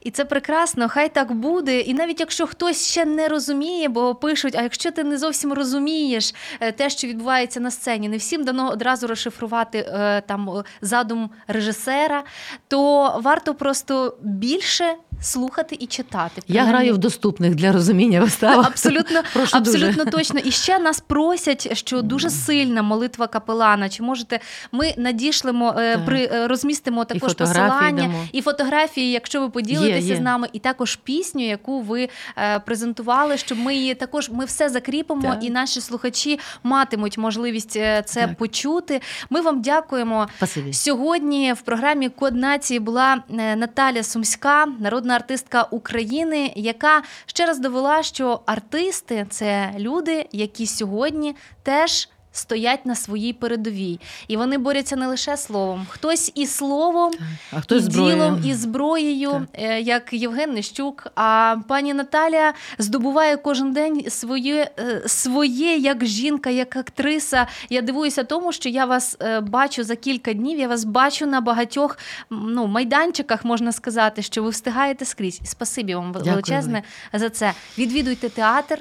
І 0.00 0.10
це 0.10 0.24
прекрасно, 0.24 0.88
хай 0.88 1.14
так 1.14 1.32
буде. 1.32 1.80
І 1.80 1.94
навіть 1.94 2.20
якщо 2.20 2.46
хтось 2.46 2.90
ще 2.90 3.04
не 3.04 3.28
розуміє, 3.28 3.88
бо 3.88 4.14
пишуть, 4.14 4.54
а 4.58 4.62
якщо 4.62 4.90
ти 4.90 5.04
не 5.04 5.18
зовсім 5.18 5.52
розумієш 5.52 6.34
е, 6.60 6.72
те, 6.72 6.90
що 6.90 7.06
відбувається 7.06 7.60
на 7.60 7.70
сцені, 7.70 8.08
не 8.08 8.16
всім 8.16 8.44
дано 8.44 8.70
одразу 8.70 9.06
розшифрувати 9.06 9.78
е, 9.78 10.20
там 10.20 10.64
задум 10.80 11.30
режисера, 11.46 12.24
то 12.68 13.12
варто 13.22 13.54
просто 13.54 14.16
більше 14.22 14.94
слухати 15.24 15.76
і 15.80 15.86
читати. 15.86 16.42
Я 16.48 16.64
граю 16.64 16.94
в 16.94 16.98
доступних 16.98 17.54
для 17.54 17.72
розуміння 17.72 18.20
виставах. 18.20 18.66
Абсолютно, 18.66 19.20
Прошу 19.32 19.60
дуже. 19.60 19.86
абсолютно 19.86 20.12
точно. 20.12 20.40
І 20.44 20.50
ще 20.50 20.78
нас 20.78 21.00
просять, 21.00 21.76
що 21.76 22.02
дуже 22.02 22.30
сильна 22.30 22.82
молитва 22.82 23.26
капелана. 23.26 23.88
Чи 23.88 24.02
можете 24.02 24.40
ми 24.72 24.94
надішлемо, 24.96 25.74
е, 25.78 25.94
Так. 25.96 26.04
при 26.06 26.24
е, 26.32 26.48
розмістимо 26.48 27.04
також 27.04 27.30
фотографії 27.30 27.68
посилання 27.70 28.02
дамо. 28.02 28.24
і 28.32 28.42
фотографії, 28.42 29.10
якщо 29.10 29.40
ви 29.40 29.50
поділитеся 29.50 29.98
Є, 30.06 30.14
є. 30.14 30.16
з 30.16 30.20
нами, 30.20 30.48
і 30.52 30.58
також 30.58 30.96
пісню, 30.96 31.46
яку 31.46 31.80
ви 31.80 32.08
е, 32.38 32.58
презентували, 32.58 33.36
щоб 33.38 33.58
ми 33.58 33.74
її 33.74 33.94
також 33.94 34.30
ми 34.30 34.44
все 34.44 34.68
закріпимо, 34.68 35.22
Так. 35.22 35.38
і 35.44 35.50
наші 35.50 35.80
слухачі 35.80 36.38
матимуть 36.62 37.18
можливість 37.18 37.70
це 37.70 38.04
Так. 38.14 38.34
почути. 38.36 39.00
Ми 39.30 39.40
вам 39.40 39.62
дякуємо. 39.62 40.28
Спасибі. 40.36 40.72
Сьогодні 40.72 41.52
в 41.52 41.60
програмі 41.60 42.08
Код 42.08 42.34
нації 42.36 42.80
була 42.80 43.22
Наталя 43.56 44.02
Сумська, 44.02 44.66
народна 44.80 45.13
артистка 45.14 45.62
України, 45.62 46.52
яка 46.56 47.02
ще 47.26 47.46
раз 47.46 47.58
довела, 47.58 48.02
що 48.02 48.40
артисти 48.46 49.26
це 49.30 49.74
люди, 49.78 50.28
які 50.32 50.66
сьогодні 50.66 51.36
теж 51.62 52.08
стоять 52.34 52.86
на 52.86 52.94
своїй 52.94 53.32
передовій, 53.32 54.00
і 54.28 54.36
вони 54.36 54.58
борються 54.58 54.96
не 54.96 55.06
лише 55.06 55.36
словом, 55.36 55.86
хтось 55.88 56.32
і 56.34 56.46
словом, 56.46 57.12
А 57.52 57.60
хтось 57.60 57.82
і 57.82 57.84
зброєю. 57.84 58.16
ділом, 58.16 58.42
і 58.44 58.54
зброєю, 58.54 59.30
Так. 59.30 59.42
е, 59.52 59.80
як 59.80 60.12
Євген 60.12 60.52
Нещук. 60.54 61.06
А 61.14 61.56
пані 61.68 61.94
Наталя 61.94 62.52
здобуває 62.78 63.36
кожен 63.36 63.72
день 63.72 64.10
своє, 64.10 64.70
е, 64.78 65.02
своє 65.06 65.76
як 65.76 66.04
жінка, 66.04 66.50
як 66.50 66.76
актриса. 66.76 67.46
Я 67.70 67.82
дивуюся 67.82 68.24
тому, 68.24 68.52
що 68.52 68.68
я 68.68 68.84
вас 68.84 69.16
е, 69.20 69.40
бачу 69.40 69.84
за 69.84 69.96
кілька 69.96 70.32
днів. 70.32 70.58
Я 70.58 70.68
вас 70.68 70.84
бачу 70.84 71.26
на 71.26 71.40
багатьох 71.40 71.98
ну, 72.30 72.66
майданчиках, 72.66 73.44
можна 73.44 73.72
сказати, 73.72 74.22
що 74.22 74.42
ви 74.42 74.50
встигаєте 74.50 75.04
скрізь. 75.04 75.40
І 75.42 75.46
спасибі 75.46 75.94
вам 75.94 76.12
Дякую, 76.12 76.30
величезне 76.30 76.82
за 77.12 77.30
це. 77.30 77.52
Відвідуйте 77.78 78.28
театр, 78.28 78.78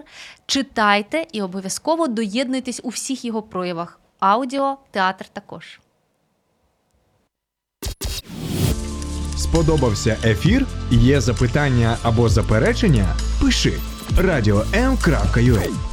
читайте 0.53 1.25
і 1.31 1.41
обов'язково 1.41 2.07
доєднуйтесь 2.07 2.81
у 2.83 2.89
всіх 2.89 3.25
його 3.25 3.41
проявах. 3.41 3.99
Аудіо, 4.19 4.77
театр 4.91 5.25
також. 5.33 5.79
Сподобався 9.37 10.17
ефір? 10.23 10.67
Є 10.91 11.21
запитання 11.21 11.97
або 12.03 12.29
заперечення? 12.29 13.15
Пиши 13.41 13.73
radio.m.ua 14.17 15.92